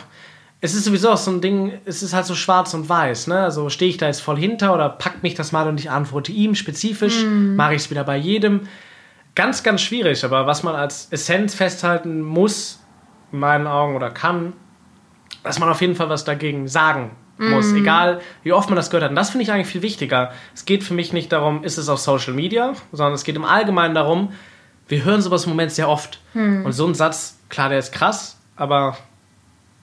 es 0.65 0.73
ist 0.73 0.86
sowieso 0.86 1.12
auch 1.12 1.17
so 1.17 1.30
ein 1.30 1.41
Ding, 1.41 1.73
es 1.86 2.01
ist 2.01 2.13
halt 2.13 2.25
so 2.25 2.34
schwarz 2.34 2.73
und 2.73 2.89
weiß, 2.89 3.28
ne? 3.28 3.39
Also 3.39 3.69
stehe 3.69 3.89
ich 3.89 3.97
da 3.97 4.08
jetzt 4.08 4.21
voll 4.21 4.38
hinter 4.38 4.73
oder 4.73 4.89
packt 4.89 5.21
mich 5.21 5.36
das 5.36 5.51
mal 5.51 5.67
und 5.67 5.80
ich 5.80 5.91
antworte 5.91 6.32
ihm 6.32 6.56
spezifisch, 6.56 7.23
mm. 7.23 7.56
mache 7.56 7.75
ich 7.75 7.84
es 7.84 7.91
wieder 7.91 8.04
bei 8.04 8.17
jedem. 8.17 8.62
Ganz, 9.36 9.62
ganz 9.62 9.82
schwierig, 9.82 10.25
aber 10.25 10.47
was 10.47 10.63
man 10.63 10.75
als 10.75 11.08
Essenz 11.12 11.54
festhalten 11.54 12.21
muss, 12.21 12.80
in 13.32 13.39
meinen 13.39 13.67
Augen 13.67 13.95
oder 13.95 14.10
kann, 14.10 14.54
dass 15.43 15.60
man 15.60 15.69
auf 15.69 15.82
jeden 15.82 15.95
Fall 15.95 16.10
was 16.10 16.25
dagegen 16.25 16.67
sagen 16.67 17.12
muss, 17.38 17.67
mm. 17.67 17.78
egal 17.78 18.21
wie 18.41 18.51
oft 18.51 18.69
man 18.69 18.75
das 18.75 18.89
gehört 18.89 19.04
hat. 19.04 19.12
Und 19.12 19.17
das 19.17 19.30
finde 19.30 19.43
ich 19.43 19.51
eigentlich 19.51 19.67
viel 19.67 19.84
wichtiger. 19.84 20.32
Es 20.56 20.65
geht 20.65 20.84
für 20.84 20.95
mich 20.95 21.13
nicht 21.13 21.32
darum, 21.32 21.63
ist 21.63 21.78
es 21.78 21.89
auf 21.89 21.99
Social 21.99 22.34
Media, 22.34 22.73
sondern 22.91 23.13
es 23.13 23.23
geht 23.23 23.36
im 23.36 23.45
Allgemeinen 23.45 23.93
darum, 23.93 24.34
wir 24.88 25.04
hören 25.04 25.21
sowas 25.21 25.43
im 25.43 25.51
Moment 25.51 25.71
sehr 25.71 25.89
oft. 25.89 26.19
Mm. 26.34 26.65
Und 26.65 26.71
so 26.71 26.88
ein 26.88 26.95
Satz, 26.95 27.38
klar, 27.49 27.69
der 27.69 27.78
ist 27.78 27.91
krass, 27.91 28.39
aber 28.56 28.97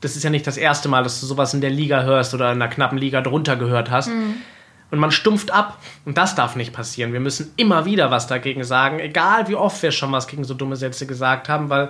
das 0.02 0.16
ist 0.16 0.22
ja 0.24 0.30
nicht 0.30 0.46
das 0.46 0.56
erste 0.56 0.88
Mal, 0.88 1.02
dass 1.02 1.20
du 1.20 1.26
sowas 1.26 1.54
in 1.54 1.60
der 1.60 1.70
Liga 1.70 2.02
hörst 2.02 2.34
oder 2.34 2.52
in 2.52 2.60
einer 2.60 2.72
knappen 2.72 2.98
Liga 2.98 3.22
drunter 3.22 3.56
gehört 3.56 3.90
hast. 3.90 4.08
Mhm. 4.08 4.34
Und 4.90 4.98
man 4.98 5.10
stumpft 5.10 5.50
ab. 5.50 5.78
Und 6.04 6.18
das 6.18 6.34
darf 6.34 6.54
nicht 6.54 6.74
passieren. 6.74 7.14
Wir 7.14 7.20
müssen 7.20 7.52
immer 7.56 7.86
wieder 7.86 8.10
was 8.10 8.26
dagegen 8.26 8.62
sagen, 8.62 8.98
egal 8.98 9.48
wie 9.48 9.54
oft 9.54 9.82
wir 9.82 9.90
schon 9.90 10.12
was 10.12 10.26
gegen 10.26 10.44
so 10.44 10.52
dumme 10.52 10.76
Sätze 10.76 11.06
gesagt 11.06 11.48
haben, 11.48 11.70
weil 11.70 11.88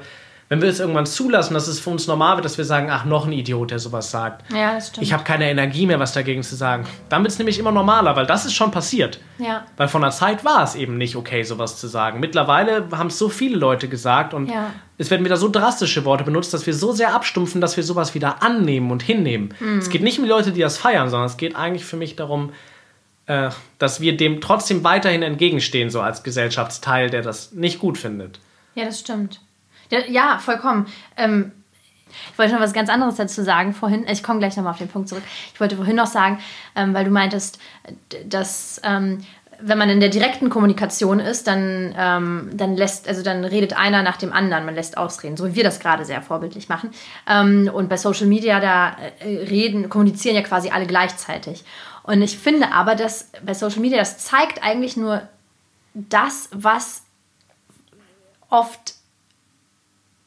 wenn 0.53 0.61
wir 0.61 0.69
es 0.69 0.81
irgendwann 0.81 1.07
zulassen, 1.07 1.55
dass 1.55 1.67
es 1.67 1.81
für 1.81 1.89
uns 1.89 2.07
normal 2.07 2.37
wird, 2.37 2.45
dass 2.45 2.59
wir 2.59 2.67
sagen, 2.67 2.91
ach, 2.91 3.07
noch 3.07 3.25
ein 3.25 3.33
Idiot, 3.33 3.71
der 3.71 3.79
sowas 3.79 4.11
sagt. 4.11 4.45
Ja, 4.53 4.75
das 4.75 4.89
stimmt. 4.89 5.07
Ich 5.07 5.15
habe 5.15 5.25
keine 5.25 5.51
Energie 5.51 5.87
mehr, 5.87 5.99
was 5.99 6.13
dagegen 6.13 6.43
zu 6.43 6.57
sagen. 6.57 6.87
Dann 7.09 7.23
wird 7.23 7.33
es 7.33 7.39
nämlich 7.39 7.59
immer 7.59 7.73
normaler, 7.73 8.15
weil 8.17 8.27
das 8.27 8.45
ist 8.45 8.53
schon 8.53 8.71
passiert. 8.71 9.19
Ja. 9.39 9.65
Weil 9.79 9.89
von 9.89 10.03
der 10.03 10.11
Zeit 10.11 10.45
war 10.45 10.63
es 10.63 10.75
eben 10.75 10.99
nicht 10.99 11.17
okay, 11.17 11.43
sowas 11.43 11.79
zu 11.79 11.89
sagen. 11.89 12.21
Mittlerweile 12.21 12.87
haben 12.93 13.07
es 13.07 13.19
so 13.19 13.31
viele 13.31 13.57
Leute 13.57 13.89
gesagt 13.89 14.35
und 14.35 14.51
ja. 14.51 14.73
Es 15.03 15.11
werden 15.11 15.25
wieder 15.25 15.37
so 15.37 15.49
drastische 15.49 16.05
Worte 16.05 16.25
benutzt, 16.25 16.55
dass 16.55 16.67
wir 16.67 16.75
so 16.75 16.93
sehr 16.93 17.15
abstumpfen, 17.15 17.61
dass 17.61 17.77
wir 17.77 17.85
sowas 17.85 18.15
wieder 18.15 18.43
annehmen 18.43 18.91
und 18.91 19.03
hinnehmen. 19.03 19.55
Mhm. 19.59 19.79
Es 19.79 19.91
geht 19.91 20.03
nicht 20.03 20.19
um 20.19 20.25
die 20.25 20.31
Leute, 20.31 20.53
die 20.53 20.61
das 20.61 20.79
feiern, 20.79 21.11
sondern 21.11 21.27
es 21.27 21.37
geht 21.37 21.57
eigentlich 21.57 21.85
für 21.85 21.97
mich 21.97 22.17
darum, 22.17 22.53
äh, 23.27 23.51
dass 23.79 24.01
wir 24.01 24.17
dem 24.17 24.41
trotzdem 24.41 24.85
weiterhin 24.85 25.23
entgegenstehen, 25.23 25.91
so 25.91 26.01
als 26.01 26.23
Gesellschaftsteil, 26.23 27.11
der 27.11 27.23
das 27.23 27.53
nicht 27.53 27.79
gut 27.79 27.99
findet. 27.99 28.41
Ja, 28.75 28.85
das 28.85 29.01
stimmt. 29.01 29.41
Ja, 30.09 30.39
vollkommen. 30.39 30.87
Ähm, 31.17 31.53
ich 32.33 32.39
wollte 32.39 32.55
noch 32.55 32.61
was 32.61 32.73
ganz 32.73 32.89
anderes 32.89 33.17
dazu 33.17 33.43
sagen 33.43 33.75
vorhin. 33.75 34.07
Ich 34.09 34.23
komme 34.23 34.39
gleich 34.39 34.57
nochmal 34.57 34.73
auf 34.73 34.79
den 34.79 34.89
Punkt 34.89 35.09
zurück. 35.09 35.25
Ich 35.53 35.61
wollte 35.61 35.77
vorhin 35.77 35.97
noch 35.97 36.07
sagen, 36.07 36.39
ähm, 36.77 36.95
weil 36.95 37.05
du 37.05 37.11
meintest, 37.11 37.59
dass 38.27 38.81
ähm, 38.85 39.25
wenn 39.65 39.79
man 39.79 39.89
in 39.89 40.01
der 40.01 40.09
direkten 40.09 40.51
Kommunikation 40.51 41.21
ist, 41.21 41.47
dann, 41.47 41.95
ähm, 41.97 42.51
dann 42.53 42.77
lässt, 42.77 43.09
also 43.09 43.23
dann 43.23 43.45
redet 43.45 43.77
einer 43.77 44.03
nach 44.03 44.17
dem 44.17 44.33
anderen, 44.33 44.65
man 44.65 44.75
lässt 44.75 44.97
ausreden, 44.97 45.37
so 45.37 45.47
wie 45.47 45.55
wir 45.55 45.65
das 45.65 45.79
gerade 45.79 46.05
sehr 46.05 46.21
vorbildlich 46.21 46.69
machen. 46.69 46.91
Ähm, 47.29 47.71
und 47.73 47.89
bei 47.89 47.97
Social 47.97 48.27
Media, 48.27 48.61
da 48.61 48.97
äh, 49.21 49.45
reden, 49.45 49.89
kommunizieren 49.89 50.35
ja 50.35 50.43
quasi 50.43 50.71
alle 50.71 50.87
gleichzeitig. 50.87 51.65
Und 52.03 52.23
ich 52.23 52.39
finde 52.39 52.73
aber, 52.73 52.97
dass 52.97 53.31
bei 53.45 53.55
Social 53.55 53.81
Media, 53.81 53.99
das 53.99 54.19
zeigt 54.19 54.63
eigentlich 54.63 54.97
nur 54.97 55.23
das, 55.95 56.49
was 56.53 57.03
oft 58.51 58.95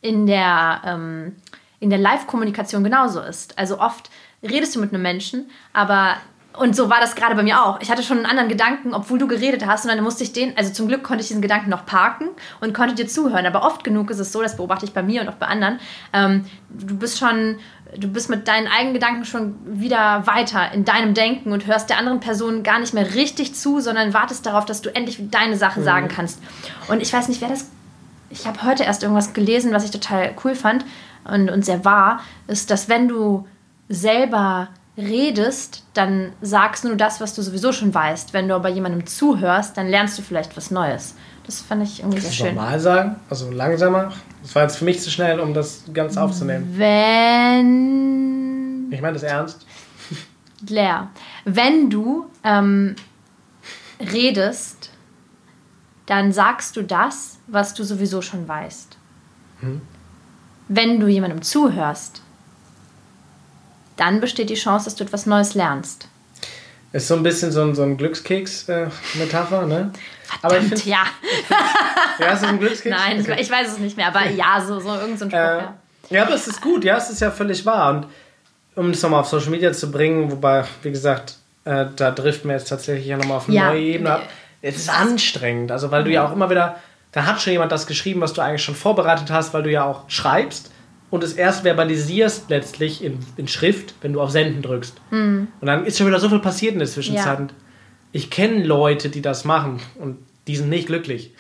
in 0.02 0.28
der, 0.28 0.82
ähm, 0.86 1.36
in 1.80 1.90
der 1.90 2.00
Live-Kommunikation 2.00 2.84
genauso 2.84 3.20
ist. 3.22 3.58
Also 3.58 3.80
oft 3.80 4.10
redest 4.42 4.76
du 4.76 4.80
mit 4.80 4.94
einem 4.94 5.02
Menschen, 5.02 5.50
aber 5.74 6.18
und 6.58 6.76
so 6.76 6.90
war 6.90 7.00
das 7.00 7.16
gerade 7.16 7.36
bei 7.36 7.44
mir 7.44 7.64
auch. 7.64 7.80
Ich 7.82 7.90
hatte 7.92 8.04
schon 8.04 8.18
einen 8.18 8.26
anderen 8.26 8.50
Gedanken, 8.50 8.94
obwohl 8.94 9.20
du 9.20 9.28
geredet 9.28 9.66
hast. 9.66 9.86
Und 9.86 9.92
dann 9.92 10.04
musste 10.04 10.24
ich 10.24 10.34
den, 10.34 10.58
also 10.58 10.72
zum 10.72 10.88
Glück 10.88 11.04
konnte 11.04 11.22
ich 11.22 11.28
diesen 11.28 11.42
Gedanken 11.42 11.70
noch 11.70 11.86
parken 11.86 12.30
und 12.62 12.74
konnte 12.74 12.96
dir 12.96 13.08
zuhören. 13.08 13.46
Aber 13.46 13.64
oft 13.64 13.84
genug 13.84 14.10
ist 14.10 14.20
es 14.20 14.32
so, 14.32 14.42
das 14.42 14.58
beobachte 14.58 14.86
ich 14.86 14.94
bei 14.94 15.04
mir 15.04 15.22
und 15.22 15.30
auch 15.30 15.36
bei 15.36 15.48
anderen. 15.48 15.80
Ähm, 16.14 16.46
du 16.70 16.98
bist 16.98 17.18
schon, 17.20 17.58
du 17.98 18.08
bist 18.08 18.30
mit 18.30 18.48
deinen 18.48 18.68
eigenen 18.68 18.94
Gedanken 18.94 19.26
schon 19.26 19.56
wieder 19.66 20.26
weiter 20.28 20.72
in 20.74 20.86
deinem 20.86 21.14
Denken 21.14 21.52
und 21.52 21.66
hörst 21.66 21.90
der 21.90 21.98
anderen 21.98 22.20
Person 22.20 22.64
gar 22.64 22.80
nicht 22.80 22.94
mehr 22.94 23.16
richtig 23.16 23.56
zu, 23.56 23.80
sondern 23.80 24.14
wartest 24.14 24.46
darauf, 24.46 24.66
dass 24.66 24.82
du 24.82 24.94
endlich 24.96 25.20
deine 25.30 25.58
Sache 25.58 25.82
mhm. 25.82 25.86
sagen 25.86 26.08
kannst. 26.08 26.42
Und 26.88 27.02
ich 27.02 27.12
weiß 27.12 27.28
nicht, 27.28 27.42
wer 27.42 27.50
das 27.50 27.70
ich 28.32 28.48
habe 28.48 28.64
heute 28.64 28.84
erst 28.84 29.04
irgendwas 29.04 29.34
gelesen, 29.34 29.72
was 29.72 29.86
ich 29.86 29.92
total 29.92 30.34
cool 30.44 30.56
fand. 30.56 30.84
und, 31.26 31.50
und 31.50 31.64
sehr 31.64 31.86
wahr, 31.86 32.20
ist, 32.48 32.70
dass 32.70 32.90
wenn 32.90 33.08
du 33.08 33.48
selber 33.88 34.70
redest, 34.98 35.84
dann 35.94 36.32
sagst 36.42 36.84
du 36.84 36.90
nur 36.90 36.98
das, 36.98 37.22
was 37.22 37.36
du 37.36 37.42
sowieso 37.42 37.72
schon 37.72 37.94
weißt. 37.94 38.34
Wenn 38.34 38.48
du 38.48 38.56
aber 38.56 38.70
jemandem 38.70 39.06
zuhörst, 39.06 39.78
dann 39.78 39.88
lernst 39.88 40.18
du 40.18 40.22
vielleicht 40.22 40.56
was 40.56 40.72
Neues. 40.72 41.16
Das 41.46 41.62
fand 41.62 41.84
ich 41.84 42.00
irgendwie 42.00 42.22
sehr 42.22 42.32
schön. 42.32 42.56
Normal 42.56 42.80
sagen, 42.80 43.18
also 43.30 43.52
langsamer. 43.52 44.12
Das 44.42 44.56
war 44.56 44.64
jetzt 44.64 44.78
für 44.78 44.86
mich 44.86 45.02
zu 45.02 45.12
schnell, 45.12 45.40
um 45.40 45.54
das 45.54 45.84
ganz 45.94 46.18
aufzunehmen. 46.18 46.74
Wenn. 46.76 48.08
Ich 48.92 49.02
meine 49.02 49.14
das 49.14 49.24
ernst. 49.24 49.66
Leer. 50.68 51.10
Wenn 51.44 51.90
du 51.90 52.26
ähm, 52.44 52.96
redest, 54.00 54.92
dann 56.06 56.32
sagst 56.32 56.78
du 56.78 56.84
das, 56.84 57.40
was 57.48 57.74
du 57.74 57.84
sowieso 57.84 58.22
schon 58.22 58.48
weißt. 58.48 58.98
Hm. 59.60 59.82
Wenn 60.68 61.00
du 61.00 61.08
jemandem 61.08 61.42
zuhörst, 61.44 62.22
dann 63.98 64.20
besteht 64.20 64.50
die 64.50 64.56
Chance, 64.56 64.86
dass 64.86 64.96
du 64.96 65.04
etwas 65.04 65.26
Neues 65.26 65.54
lernst. 65.54 66.08
Ist 66.92 67.08
so 67.10 67.16
ein 67.16 67.24
bisschen 67.24 67.52
so 67.52 67.62
ein, 67.62 67.76
so 67.76 67.84
ein 67.84 67.98
Glückskeks-Metapher, 67.98 69.64
äh, 69.64 69.68
ne? 69.68 69.92
Verdammt, 70.24 70.44
aber 70.44 70.60
ich 70.60 70.68
find, 70.68 70.86
ja. 70.86 71.04
ja, 72.20 72.28
ist 72.28 72.42
das 72.42 72.50
ein 72.50 72.60
Glückskeks? 72.60 72.96
Nein, 72.96 73.20
okay. 73.20 73.38
ich 73.40 73.52
weiß 73.52 73.74
es 73.74 73.78
nicht 73.80 73.98
mehr, 73.98 74.08
aber 74.08 74.30
ja, 74.30 74.64
so, 74.66 74.80
so 74.80 74.90
irgendein 74.94 75.18
so 75.18 75.26
Spruch, 75.26 75.38
äh, 75.38 75.58
ja. 75.58 75.74
Ja, 76.10 76.24
aber 76.24 76.36
es 76.36 76.48
ist 76.48 76.62
gut, 76.62 76.84
ja, 76.84 76.98
es 76.98 77.10
ist 77.10 77.20
ja 77.20 77.32
völlig 77.32 77.66
wahr. 77.66 77.90
Und 77.90 78.08
um 78.76 78.92
das 78.92 79.02
nochmal 79.02 79.22
auf 79.22 79.28
Social 79.28 79.50
Media 79.50 79.74
zu 79.74 79.92
bringen, 79.92 80.32
wobei, 80.32 80.64
wie 80.84 80.92
gesagt, 80.92 81.36
äh, 81.66 81.86
da 81.96 82.12
driften 82.12 82.50
wir 82.50 82.58
jetzt 82.58 82.70
tatsächlich 82.70 83.08
ja 83.08 83.18
nochmal 83.18 83.38
auf 83.38 83.48
eine 83.48 83.58
ja, 83.58 83.70
neue 83.70 83.82
Ebene 83.82 84.12
ab. 84.14 84.24
Es 84.62 84.78
ist 84.78 84.90
anstrengend, 84.90 85.72
also 85.72 85.92
weil 85.92 86.04
du 86.04 86.12
ja 86.12 86.26
auch 86.26 86.32
immer 86.32 86.50
wieder, 86.50 86.78
da 87.12 87.26
hat 87.26 87.42
schon 87.42 87.54
jemand 87.54 87.72
das 87.72 87.88
geschrieben, 87.88 88.22
was 88.22 88.34
du 88.34 88.42
eigentlich 88.42 88.64
schon 88.64 88.76
vorbereitet 88.76 89.32
hast, 89.32 89.54
weil 89.54 89.64
du 89.64 89.72
ja 89.72 89.84
auch 89.84 90.10
schreibst 90.10 90.72
und 91.12 91.24
es 91.24 91.34
erst 91.34 91.62
verbalisierst 91.62 92.50
letztlich 92.50 93.04
in, 93.04 93.20
in 93.38 93.48
Schrift, 93.48 93.94
wenn 94.02 94.14
du 94.14 94.22
auf 94.22 94.32
Senden 94.32 94.62
drückst. 94.62 94.96
Mhm. 95.12 95.48
Und 95.62 95.68
dann 95.68 95.86
ist 95.86 95.98
schon 95.98 96.08
wieder 96.08 96.20
so 96.20 96.30
viel 96.30 96.40
passiert 96.40 96.74
in 96.74 96.80
der 96.80 96.88
Zwischenzeit. 96.88 97.40
Ja. 97.40 97.48
Ich 98.12 98.30
kenne 98.30 98.64
Leute, 98.64 99.10
die 99.10 99.22
das 99.22 99.46
machen 99.46 99.80
und 100.00 100.18
die 100.48 100.56
sind 100.56 100.70
nicht 100.70 100.88
glücklich. 100.88 101.34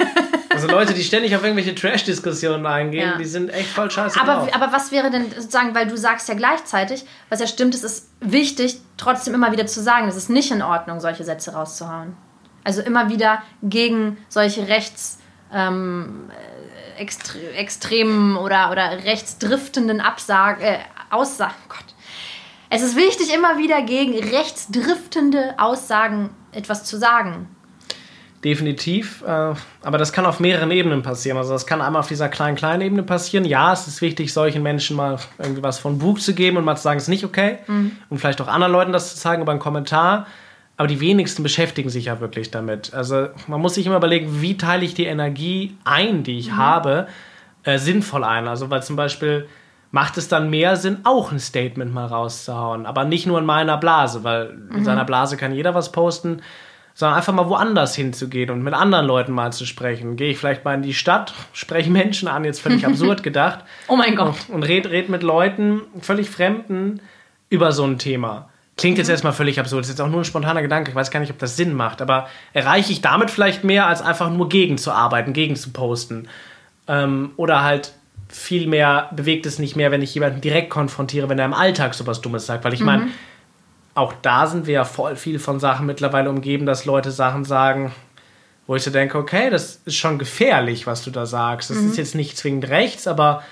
also 0.50 0.66
Leute, 0.68 0.94
die 0.94 1.02
ständig 1.02 1.36
auf 1.36 1.42
irgendwelche 1.42 1.74
Trash-Diskussionen 1.74 2.64
eingehen, 2.66 3.10
ja. 3.10 3.18
die 3.18 3.24
sind 3.24 3.50
echt 3.50 3.68
voll 3.68 3.90
scheiße. 3.90 4.20
Aber, 4.20 4.48
aber 4.54 4.72
was 4.72 4.92
wäre 4.92 5.10
denn 5.10 5.30
sozusagen, 5.30 5.74
weil 5.74 5.86
du 5.86 5.96
sagst 5.96 6.28
ja 6.28 6.34
gleichzeitig, 6.34 7.04
was 7.28 7.40
ja 7.40 7.46
stimmt, 7.46 7.74
es 7.74 7.84
ist 7.84 8.08
wichtig, 8.20 8.78
trotzdem 8.96 9.34
immer 9.34 9.52
wieder 9.52 9.66
zu 9.66 9.82
sagen, 9.82 10.08
es 10.08 10.16
ist 10.16 10.30
nicht 10.30 10.50
in 10.50 10.62
Ordnung, 10.62 11.00
solche 11.00 11.24
Sätze 11.24 11.52
rauszuhauen. 11.52 12.16
Also 12.64 12.82
immer 12.82 13.08
wieder 13.08 13.42
gegen 13.62 14.18
solche 14.28 14.68
rechts... 14.68 15.18
Ähm, 15.54 16.30
extre 17.02 17.38
extremen 17.54 18.36
oder, 18.36 18.70
oder 18.70 19.04
rechtsdriftenden 19.04 20.00
Absagen, 20.00 20.62
äh, 20.62 20.78
Aussagen. 21.10 21.54
Gott. 21.68 21.84
Es 22.70 22.80
ist 22.80 22.96
wichtig, 22.96 23.34
immer 23.34 23.58
wieder 23.58 23.82
gegen 23.82 24.18
rechtsdriftende 24.18 25.54
Aussagen 25.58 26.30
etwas 26.52 26.84
zu 26.84 26.96
sagen. 26.96 27.48
Definitiv, 28.44 29.22
äh, 29.22 29.54
aber 29.82 29.98
das 29.98 30.12
kann 30.12 30.26
auf 30.26 30.40
mehreren 30.40 30.70
Ebenen 30.70 31.02
passieren. 31.02 31.38
Also 31.38 31.52
das 31.52 31.66
kann 31.66 31.80
einmal 31.80 32.00
auf 32.00 32.08
dieser 32.08 32.28
kleinen 32.28 32.56
kleinen 32.56 32.82
Ebene 32.82 33.02
passieren. 33.02 33.44
Ja, 33.44 33.72
es 33.72 33.86
ist 33.86 34.00
wichtig, 34.00 34.32
solchen 34.32 34.62
Menschen 34.62 34.96
mal 34.96 35.18
irgendwie 35.38 35.62
was 35.62 35.78
von 35.78 35.98
Buch 35.98 36.18
zu 36.18 36.34
geben 36.34 36.56
und 36.56 36.64
mal 36.64 36.76
zu 36.76 36.82
sagen, 36.82 36.96
es 36.96 37.04
ist 37.04 37.08
nicht 37.08 37.24
okay. 37.24 37.58
Mhm. 37.68 37.92
Und 38.10 38.18
vielleicht 38.18 38.40
auch 38.40 38.48
anderen 38.48 38.72
Leuten 38.72 38.92
das 38.92 39.14
zu 39.14 39.16
zeigen 39.20 39.42
über 39.42 39.52
einen 39.52 39.60
Kommentar. 39.60 40.26
Aber 40.82 40.88
die 40.88 40.98
wenigsten 40.98 41.44
beschäftigen 41.44 41.90
sich 41.90 42.06
ja 42.06 42.18
wirklich 42.18 42.50
damit. 42.50 42.92
Also 42.92 43.28
man 43.46 43.60
muss 43.60 43.76
sich 43.76 43.86
immer 43.86 43.98
überlegen, 43.98 44.42
wie 44.42 44.56
teile 44.56 44.84
ich 44.84 44.94
die 44.94 45.04
Energie 45.04 45.76
ein, 45.84 46.24
die 46.24 46.40
ich 46.40 46.50
mhm. 46.50 46.56
habe, 46.56 47.06
äh, 47.62 47.78
sinnvoll 47.78 48.24
ein. 48.24 48.48
Also 48.48 48.68
weil 48.68 48.82
zum 48.82 48.96
Beispiel 48.96 49.46
macht 49.92 50.18
es 50.18 50.26
dann 50.26 50.50
mehr 50.50 50.74
Sinn, 50.74 50.98
auch 51.04 51.30
ein 51.30 51.38
Statement 51.38 51.94
mal 51.94 52.06
rauszuhauen. 52.06 52.84
Aber 52.84 53.04
nicht 53.04 53.28
nur 53.28 53.38
in 53.38 53.44
meiner 53.44 53.76
Blase, 53.76 54.24
weil 54.24 54.54
mhm. 54.54 54.78
in 54.78 54.84
seiner 54.84 55.04
Blase 55.04 55.36
kann 55.36 55.54
jeder 55.54 55.72
was 55.72 55.92
posten, 55.92 56.42
sondern 56.94 57.16
einfach 57.16 57.32
mal 57.32 57.48
woanders 57.48 57.94
hinzugehen 57.94 58.50
und 58.50 58.62
mit 58.62 58.74
anderen 58.74 59.06
Leuten 59.06 59.30
mal 59.30 59.52
zu 59.52 59.66
sprechen. 59.66 60.16
Gehe 60.16 60.32
ich 60.32 60.38
vielleicht 60.38 60.64
mal 60.64 60.74
in 60.74 60.82
die 60.82 60.94
Stadt, 60.94 61.32
spreche 61.52 61.90
Menschen 61.90 62.26
an, 62.26 62.44
jetzt 62.44 62.60
völlig 62.60 62.84
absurd 62.88 63.22
gedacht. 63.22 63.60
Oh 63.86 63.94
mein 63.94 64.16
Gott. 64.16 64.34
Und, 64.48 64.56
und 64.56 64.62
red, 64.64 64.90
red 64.90 65.08
mit 65.08 65.22
Leuten, 65.22 65.82
völlig 66.00 66.28
Fremden, 66.28 67.00
über 67.50 67.70
so 67.70 67.84
ein 67.84 67.98
Thema. 67.98 68.48
Klingt 68.82 68.98
jetzt 68.98 69.08
erstmal 69.08 69.32
völlig 69.32 69.60
absurd, 69.60 69.84
das 69.84 69.90
ist 69.90 69.92
jetzt 69.92 70.04
auch 70.04 70.10
nur 70.10 70.22
ein 70.22 70.24
spontaner 70.24 70.60
Gedanke, 70.60 70.90
ich 70.90 70.96
weiß 70.96 71.12
gar 71.12 71.20
nicht, 71.20 71.30
ob 71.30 71.38
das 71.38 71.56
Sinn 71.56 71.72
macht, 71.72 72.02
aber 72.02 72.26
erreiche 72.52 72.90
ich 72.90 73.00
damit 73.00 73.30
vielleicht 73.30 73.62
mehr, 73.62 73.86
als 73.86 74.02
einfach 74.02 74.28
nur 74.28 74.48
gegen 74.48 74.76
zu 74.76 74.90
arbeiten, 74.90 75.32
gegen 75.32 75.54
zu 75.54 75.70
posten? 75.70 76.26
Ähm, 76.88 77.30
oder 77.36 77.62
halt 77.62 77.92
viel 78.28 78.66
mehr 78.66 79.08
bewegt 79.14 79.46
es 79.46 79.60
nicht 79.60 79.76
mehr, 79.76 79.92
wenn 79.92 80.02
ich 80.02 80.12
jemanden 80.12 80.40
direkt 80.40 80.70
konfrontiere, 80.70 81.28
wenn 81.28 81.38
er 81.38 81.44
im 81.44 81.54
Alltag 81.54 81.94
sowas 81.94 82.22
Dummes 82.22 82.44
sagt, 82.44 82.64
weil 82.64 82.74
ich 82.74 82.80
mhm. 82.80 82.86
meine, 82.86 83.08
auch 83.94 84.14
da 84.20 84.48
sind 84.48 84.66
wir 84.66 84.74
ja 84.74 84.84
voll 84.84 85.14
viel 85.14 85.38
von 85.38 85.60
Sachen 85.60 85.86
mittlerweile 85.86 86.28
umgeben, 86.28 86.66
dass 86.66 86.84
Leute 86.84 87.12
Sachen 87.12 87.44
sagen, 87.44 87.92
wo 88.66 88.74
ich 88.74 88.82
so 88.82 88.90
denke, 88.90 89.16
okay, 89.16 89.48
das 89.48 89.80
ist 89.84 89.94
schon 89.94 90.18
gefährlich, 90.18 90.88
was 90.88 91.04
du 91.04 91.12
da 91.12 91.24
sagst. 91.24 91.70
Das 91.70 91.76
mhm. 91.76 91.90
ist 91.90 91.98
jetzt 91.98 92.16
nicht 92.16 92.36
zwingend 92.36 92.68
rechts, 92.68 93.06
aber 93.06 93.44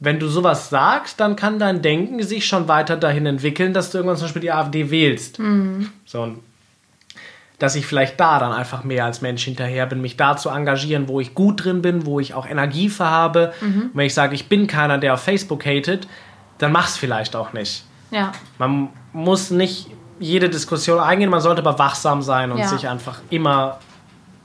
wenn 0.00 0.18
du 0.18 0.28
sowas 0.28 0.70
sagst, 0.70 1.20
dann 1.20 1.36
kann 1.36 1.58
dein 1.58 1.82
Denken 1.82 2.22
sich 2.22 2.46
schon 2.46 2.68
weiter 2.68 2.96
dahin 2.96 3.26
entwickeln, 3.26 3.72
dass 3.72 3.90
du 3.90 3.98
irgendwann 3.98 4.16
zum 4.16 4.26
Beispiel 4.26 4.42
die 4.42 4.52
AfD 4.52 4.90
wählst. 4.90 5.38
Mhm. 5.38 5.90
So, 6.04 6.34
dass 7.58 7.76
ich 7.76 7.86
vielleicht 7.86 8.18
da 8.18 8.38
dann 8.38 8.52
einfach 8.52 8.84
mehr 8.84 9.04
als 9.04 9.22
Mensch 9.22 9.44
hinterher 9.44 9.86
bin, 9.86 10.00
mich 10.00 10.16
da 10.16 10.36
zu 10.36 10.50
engagieren, 10.50 11.08
wo 11.08 11.20
ich 11.20 11.34
gut 11.34 11.64
drin 11.64 11.82
bin, 11.82 12.04
wo 12.04 12.20
ich 12.20 12.34
auch 12.34 12.46
Energie 12.46 12.88
für 12.88 13.08
habe. 13.08 13.52
Mhm. 13.60 13.82
Und 13.82 13.90
wenn 13.94 14.06
ich 14.06 14.14
sage, 14.14 14.34
ich 14.34 14.48
bin 14.48 14.66
keiner, 14.66 14.98
der 14.98 15.14
auf 15.14 15.22
Facebook 15.22 15.64
hatet, 15.64 16.08
dann 16.58 16.72
mach's 16.72 16.96
vielleicht 16.96 17.36
auch 17.36 17.52
nicht. 17.52 17.84
Ja. 18.10 18.32
Man 18.58 18.88
muss 19.12 19.50
nicht 19.50 19.88
jede 20.18 20.48
Diskussion 20.48 21.00
eingehen, 21.00 21.30
man 21.30 21.40
sollte 21.40 21.62
aber 21.62 21.78
wachsam 21.78 22.22
sein 22.22 22.52
und 22.52 22.58
ja. 22.58 22.68
sich 22.68 22.88
einfach 22.88 23.20
immer 23.30 23.78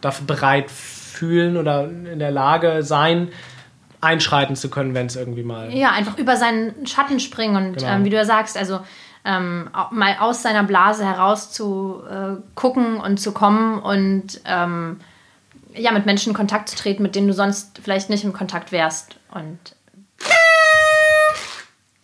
dafür 0.02 0.28
bereit 0.28 0.72
fühlen 0.72 1.58
oder 1.58 1.86
in 1.86 2.20
der 2.20 2.32
Lage 2.32 2.84
sein, 2.84 3.30
einschreiten 4.02 4.56
zu 4.56 4.70
können, 4.70 4.94
wenn 4.94 5.08
es 5.08 5.16
irgendwie 5.16 5.44
mal. 5.44 5.74
Ja, 5.74 5.92
einfach 5.92 6.18
über 6.18 6.38
seinen 6.38 6.88
Schatten 6.88 7.20
springen 7.20 7.56
und 7.56 7.78
genau. 7.78 7.92
ähm, 7.92 8.06
wie 8.06 8.10
du 8.10 8.16
ja 8.16 8.26
sagst, 8.26 8.58
also 8.58 8.80
ähm, 9.26 9.70
mal 9.92 10.18
aus 10.20 10.42
seiner 10.42 10.64
Blase 10.64 11.06
heraus 11.06 11.52
zu 11.52 12.02
äh, 12.10 12.42
gucken 12.56 12.98
und 12.98 13.20
zu 13.20 13.34
kommen 13.34 13.80
und 13.80 14.42
ähm, 14.46 15.00
ja, 15.74 15.92
mit 15.92 16.06
Menschen 16.06 16.30
in 16.30 16.36
Kontakt 16.36 16.70
zu 16.70 16.76
treten, 16.76 17.04
mit 17.04 17.16
denen 17.16 17.28
du 17.28 17.34
sonst 17.34 17.80
vielleicht 17.84 18.10
nicht 18.10 18.24
im 18.24 18.34
Kontakt 18.34 18.72
wärst. 18.72 19.20
Und 19.32 19.60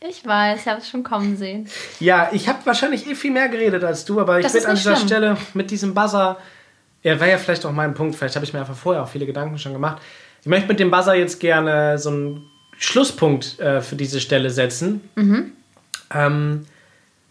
ich 0.08 0.26
weiß, 0.26 0.62
ich 0.62 0.68
habe 0.68 0.80
es 0.80 0.90
schon 0.90 1.04
kommen 1.04 1.36
sehen. 1.36 1.68
Ja, 2.00 2.30
ich 2.32 2.48
habe 2.48 2.60
wahrscheinlich 2.66 3.08
eh 3.08 3.16
viel 3.16 3.32
mehr 3.32 3.50
geredet 3.50 3.84
als 3.84 4.06
du, 4.06 4.20
aber 4.20 4.40
ich 4.40 4.52
bin 4.52 4.66
an 4.66 4.76
dieser 4.76 4.96
schlimm. 4.96 5.08
Stelle 5.08 5.38
mit 5.54 5.72
diesem 5.72 5.94
Buzzer, 5.94 6.38
er 7.02 7.20
war 7.20 7.28
ja 7.28 7.38
vielleicht 7.38 7.66
auch 7.66 7.72
mein 7.72 7.94
Punkt, 7.94 8.16
vielleicht 8.16 8.36
habe 8.36 8.46
ich 8.46 8.54
mir 8.54 8.60
einfach 8.60 8.76
vorher 8.76 9.04
auch 9.04 9.08
viele 9.08 9.26
Gedanken 9.26 9.58
schon 9.58 9.74
gemacht. 9.74 10.02
Ich 10.46 10.50
möchte 10.50 10.68
mit 10.68 10.80
dem 10.80 10.92
Buzzer 10.92 11.16
jetzt 11.16 11.40
gerne 11.40 11.98
so 11.98 12.12
einen 12.12 12.46
Schlusspunkt 12.78 13.60
äh, 13.60 13.82
für 13.82 13.96
diese 13.96 14.20
Stelle 14.22 14.52
setzen. 14.52 15.02
Mhm. 15.16 15.54
Ähm, 16.14 16.68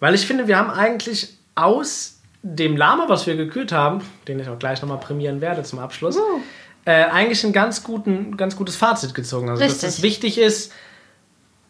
weil 0.00 0.16
ich 0.16 0.26
finde, 0.26 0.48
wir 0.48 0.58
haben 0.58 0.68
eigentlich 0.68 1.28
aus 1.54 2.18
dem 2.42 2.76
Lama, 2.76 3.08
was 3.08 3.28
wir 3.28 3.36
gekürt 3.36 3.70
haben, 3.70 4.02
den 4.26 4.40
ich 4.40 4.48
auch 4.48 4.58
gleich 4.58 4.82
nochmal 4.82 4.98
prämieren 4.98 5.40
werde 5.40 5.62
zum 5.62 5.78
Abschluss, 5.78 6.16
uh. 6.16 6.40
äh, 6.86 7.04
eigentlich 7.04 7.44
ein 7.44 7.52
ganz, 7.52 7.84
guten, 7.84 8.36
ganz 8.36 8.56
gutes 8.56 8.74
Fazit 8.74 9.14
gezogen. 9.14 9.48
Also, 9.48 9.62
Richtig. 9.62 9.82
dass 9.82 9.94
es 9.94 10.02
wichtig 10.02 10.36
ist, 10.36 10.72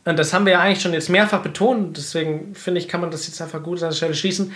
und 0.06 0.18
das 0.18 0.32
haben 0.32 0.46
wir 0.46 0.54
ja 0.54 0.60
eigentlich 0.60 0.80
schon 0.80 0.94
jetzt 0.94 1.10
mehrfach 1.10 1.42
betont, 1.42 1.98
deswegen 1.98 2.54
finde 2.54 2.80
ich, 2.80 2.88
kann 2.88 3.02
man 3.02 3.10
das 3.10 3.26
jetzt 3.26 3.42
einfach 3.42 3.62
gut 3.62 3.82
an 3.82 3.90
der 3.90 3.96
Stelle 3.96 4.14
schließen. 4.14 4.52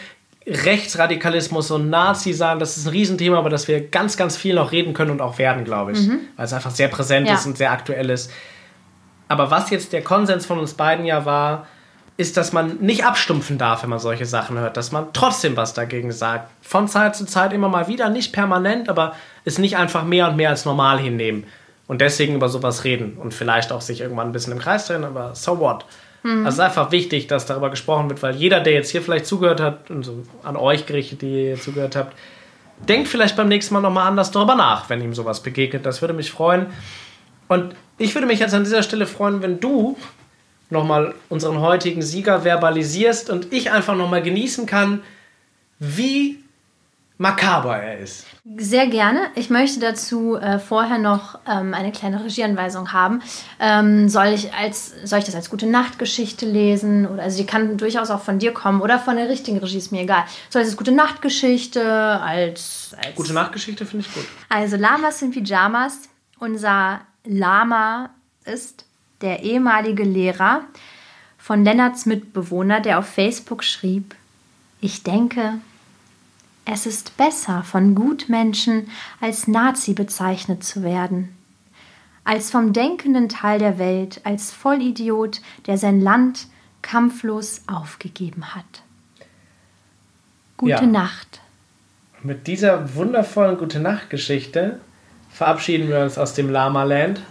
Rechtsradikalismus 0.49 1.71
und 1.71 1.91
Nazi 1.91 2.33
sein, 2.33 2.59
das 2.59 2.77
ist 2.77 2.87
ein 2.87 2.91
Riesenthema, 2.91 3.41
über 3.41 3.51
das 3.51 3.69
wir 3.69 3.87
ganz, 3.89 4.17
ganz 4.17 4.37
viel 4.37 4.55
noch 4.55 4.73
reden 4.73 4.95
können 4.95 5.11
und 5.11 5.21
auch 5.21 5.39
werden, 5.39 5.65
glaube 5.65 5.93
ich. 5.93 6.07
Mhm. 6.07 6.21
Weil 6.37 6.47
es 6.47 6.53
einfach 6.53 6.71
sehr 6.71 6.89
präsent 6.89 7.29
ja. 7.29 7.35
ist 7.35 7.47
und 7.47 7.59
sehr 7.59 7.71
aktuell 7.71 8.11
ist. 8.11 8.31
Aber 9.29 9.51
was 9.51 9.71
jetzt 9.71 9.93
der 9.93 10.03
Konsens 10.03 10.47
von 10.47 10.59
uns 10.59 10.75
beiden 10.75 11.05
ja 11.05 11.27
war, 11.27 11.67
ist, 12.17 12.37
dass 12.37 12.53
man 12.53 12.79
nicht 12.79 13.05
abstumpfen 13.05 13.59
darf, 13.59 13.83
wenn 13.83 13.91
man 13.91 14.01
solche 14.01 14.27
Sachen 14.27 14.59
hört, 14.59 14.77
dass 14.77 14.91
man 14.91 15.13
trotzdem 15.13 15.57
was 15.57 15.75
dagegen 15.75 16.11
sagt. 16.11 16.51
Von 16.63 16.89
Zeit 16.89 17.15
zu 17.15 17.27
Zeit 17.27 17.53
immer 17.53 17.69
mal 17.69 17.87
wieder, 17.87 18.09
nicht 18.09 18.33
permanent, 18.33 18.89
aber 18.89 19.15
es 19.45 19.59
nicht 19.59 19.77
einfach 19.77 20.03
mehr 20.03 20.29
und 20.29 20.37
mehr 20.37 20.51
als 20.51 20.65
normal 20.65 20.99
hinnehmen 20.99 21.45
und 21.87 22.01
deswegen 22.01 22.35
über 22.35 22.49
sowas 22.49 22.83
reden 22.83 23.17
und 23.19 23.35
vielleicht 23.35 23.71
auch 23.71 23.83
sich 23.83 24.01
irgendwann 24.01 24.29
ein 24.29 24.33
bisschen 24.33 24.53
im 24.53 24.59
Kreis 24.59 24.87
drehen, 24.87 25.05
aber 25.05 25.35
so 25.35 25.61
what? 25.61 25.85
Mhm. 26.23 26.47
Also 26.47 26.49
es 26.49 26.55
ist 26.55 26.61
einfach 26.61 26.93
wichtig, 26.93 27.27
dass 27.27 27.47
darüber 27.47 27.71
gesprochen 27.71 28.09
wird, 28.09 28.23
weil 28.23 28.37
jeder, 28.37 28.61
der 28.61 28.73
jetzt 28.73 28.91
hier 28.91 29.03
vielleicht 29.03 29.27
zugehört 29.27 29.61
hat, 29.61 29.91
und 29.91 30.05
so 30.05 30.23
an 30.43 30.57
euch 30.57 30.87
gerichtet, 30.87 31.23
die 31.23 31.49
ihr 31.49 31.61
zugehört 31.61 31.97
habt, 31.97 32.17
denkt 32.89 33.09
vielleicht 33.09 33.37
beim 33.37 33.49
nächsten 33.49 33.75
Mal 33.75 33.81
nochmal 33.81 34.07
anders 34.07 34.31
darüber 34.31 34.55
nach, 34.55 34.89
wenn 34.89 35.03
ihm 35.03 35.15
sowas 35.15 35.43
begegnet. 35.43 35.85
Das 35.87 36.01
würde 36.01 36.15
mich 36.15 36.31
freuen. 36.31 36.67
Und 37.49 37.75
ich 37.97 38.15
würde 38.15 38.27
mich 38.27 38.41
jetzt 38.41 38.55
an 38.55 38.65
dieser 38.65 38.83
Stelle 38.83 39.07
freuen, 39.07 39.43
wenn 39.43 39.59
du 39.61 39.97
nochmal 40.71 41.15
unseren 41.29 41.61
heutigen 41.61 42.03
Sieger 42.03 42.43
verbalisierst 42.43 43.31
und 43.31 43.53
ich 43.53 43.71
einfach 43.71 43.97
nochmal 43.97 44.23
genießen 44.23 44.67
kann, 44.67 45.03
wie 45.79 46.39
makaber 47.19 47.77
er 47.77 47.99
ist. 47.99 48.25
Sehr 48.57 48.87
gerne. 48.87 49.21
Ich 49.35 49.51
möchte 49.51 49.81
dazu 49.81 50.37
äh, 50.37 50.59
vorher 50.59 50.99
noch 50.99 51.39
ähm, 51.47 51.75
eine 51.75 51.93
kleine 51.93 52.25
Regieanweisung 52.25 52.93
haben. 52.93 53.21
Ähm, 53.61 54.09
soll, 54.09 54.29
ich 54.29 54.55
als, 54.55 54.95
soll 55.05 55.19
ich 55.19 55.25
das 55.25 55.35
als 55.35 55.51
gute 55.51 55.67
Nachtgeschichte 55.67 56.47
lesen? 56.47 57.07
Oder, 57.07 57.25
also 57.25 57.39
die 57.39 57.47
kann 57.47 57.77
durchaus 57.77 58.11
auch 58.11 58.23
von 58.23 58.39
dir 58.39 58.55
kommen 58.55 58.81
oder 58.81 58.99
von 58.99 59.17
der 59.17 59.29
richtigen 59.29 59.59
Regie, 59.59 59.79
ist 59.79 59.93
mir 59.93 60.03
egal. 60.03 60.25
Soll 60.49 60.63
ich 60.63 60.69
das 60.69 60.77
gute 60.77 60.93
Nachtgeschichte 60.93 61.83
als, 61.83 62.97
als... 62.97 63.15
Gute 63.17 63.35
Nachtgeschichte 63.35 63.85
finde 63.85 64.07
ich 64.07 64.15
gut. 64.15 64.25
Also 64.49 64.77
Lamas 64.77 65.21
in 65.21 65.33
Pyjamas. 65.33 66.09
Unser 66.39 67.01
Lama 67.25 68.11
ist 68.45 68.85
der 69.21 69.43
ehemalige 69.43 70.05
Lehrer 70.05 70.63
von 71.37 71.65
Lennarts 71.65 72.07
Mitbewohner, 72.07 72.81
der 72.81 72.99
auf 72.99 73.07
Facebook 73.07 73.65
schrieb, 73.65 74.15
ich 74.81 75.03
denke, 75.03 75.55
es 76.71 76.85
ist 76.85 77.17
besser, 77.17 77.63
von 77.63 77.95
Gutmenschen 77.95 78.91
als 79.21 79.49
Nazi 79.49 79.95
bezeichnet 79.95 80.63
zu 80.63 80.83
werden, 80.83 81.35
als 82.25 82.51
vom 82.51 82.73
denkenden 82.73 83.29
Teil 83.29 83.59
der 83.59 83.79
Welt, 83.79 84.21
als 84.25 84.53
Vollidiot, 84.53 85.41
der 85.67 85.79
sein 85.79 86.01
Land 86.01 86.47
kampflos 86.83 87.63
aufgegeben 87.67 88.55
hat. 88.55 88.83
Gute 90.59 90.73
ja. 90.73 90.83
Nacht. 90.83 91.41
Mit 92.23 92.47
dieser 92.47 92.95
wundervollen 92.95 93.57
Gute 93.57 93.81
Nacht 93.81 94.11
Geschichte 94.11 94.81
verabschieden 95.31 95.89
wir 95.89 96.01
uns 96.01 96.19
aus 96.19 96.35
dem 96.35 96.51
Lama 96.51 96.83
Land. 96.85 97.23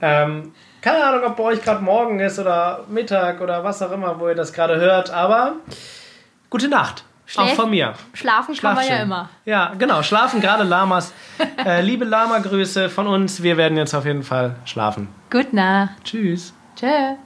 Ähm, 0.00 0.52
keine 0.80 1.04
Ahnung, 1.04 1.24
ob 1.24 1.36
bei 1.36 1.42
euch 1.42 1.62
gerade 1.62 1.82
morgen 1.82 2.20
ist 2.20 2.38
oder 2.38 2.86
Mittag 2.88 3.42
oder 3.42 3.64
was 3.64 3.82
auch 3.82 3.92
immer, 3.92 4.18
wo 4.18 4.28
ihr 4.28 4.34
das 4.34 4.52
gerade 4.52 4.76
hört, 4.76 5.10
aber 5.10 5.56
gute 6.48 6.68
Nacht. 6.68 7.04
Schläf, 7.30 7.52
auch 7.52 7.54
von 7.54 7.70
mir. 7.70 7.94
Schlafen 8.12 8.56
kann 8.56 8.74
man 8.74 8.86
ja 8.88 8.96
immer. 8.96 9.28
Ja, 9.44 9.72
genau. 9.78 10.02
Schlafen, 10.02 10.40
gerade 10.40 10.64
Lamas. 10.64 11.14
äh, 11.64 11.80
liebe 11.80 12.04
Lama-Grüße 12.04 12.90
von 12.90 13.06
uns. 13.06 13.42
Wir 13.44 13.56
werden 13.56 13.78
jetzt 13.78 13.94
auf 13.94 14.04
jeden 14.04 14.24
Fall 14.24 14.56
schlafen. 14.64 15.08
Gute 15.30 15.54
Nacht. 15.54 15.92
Tschüss. 16.02 16.52
Tschüss. 16.74 17.18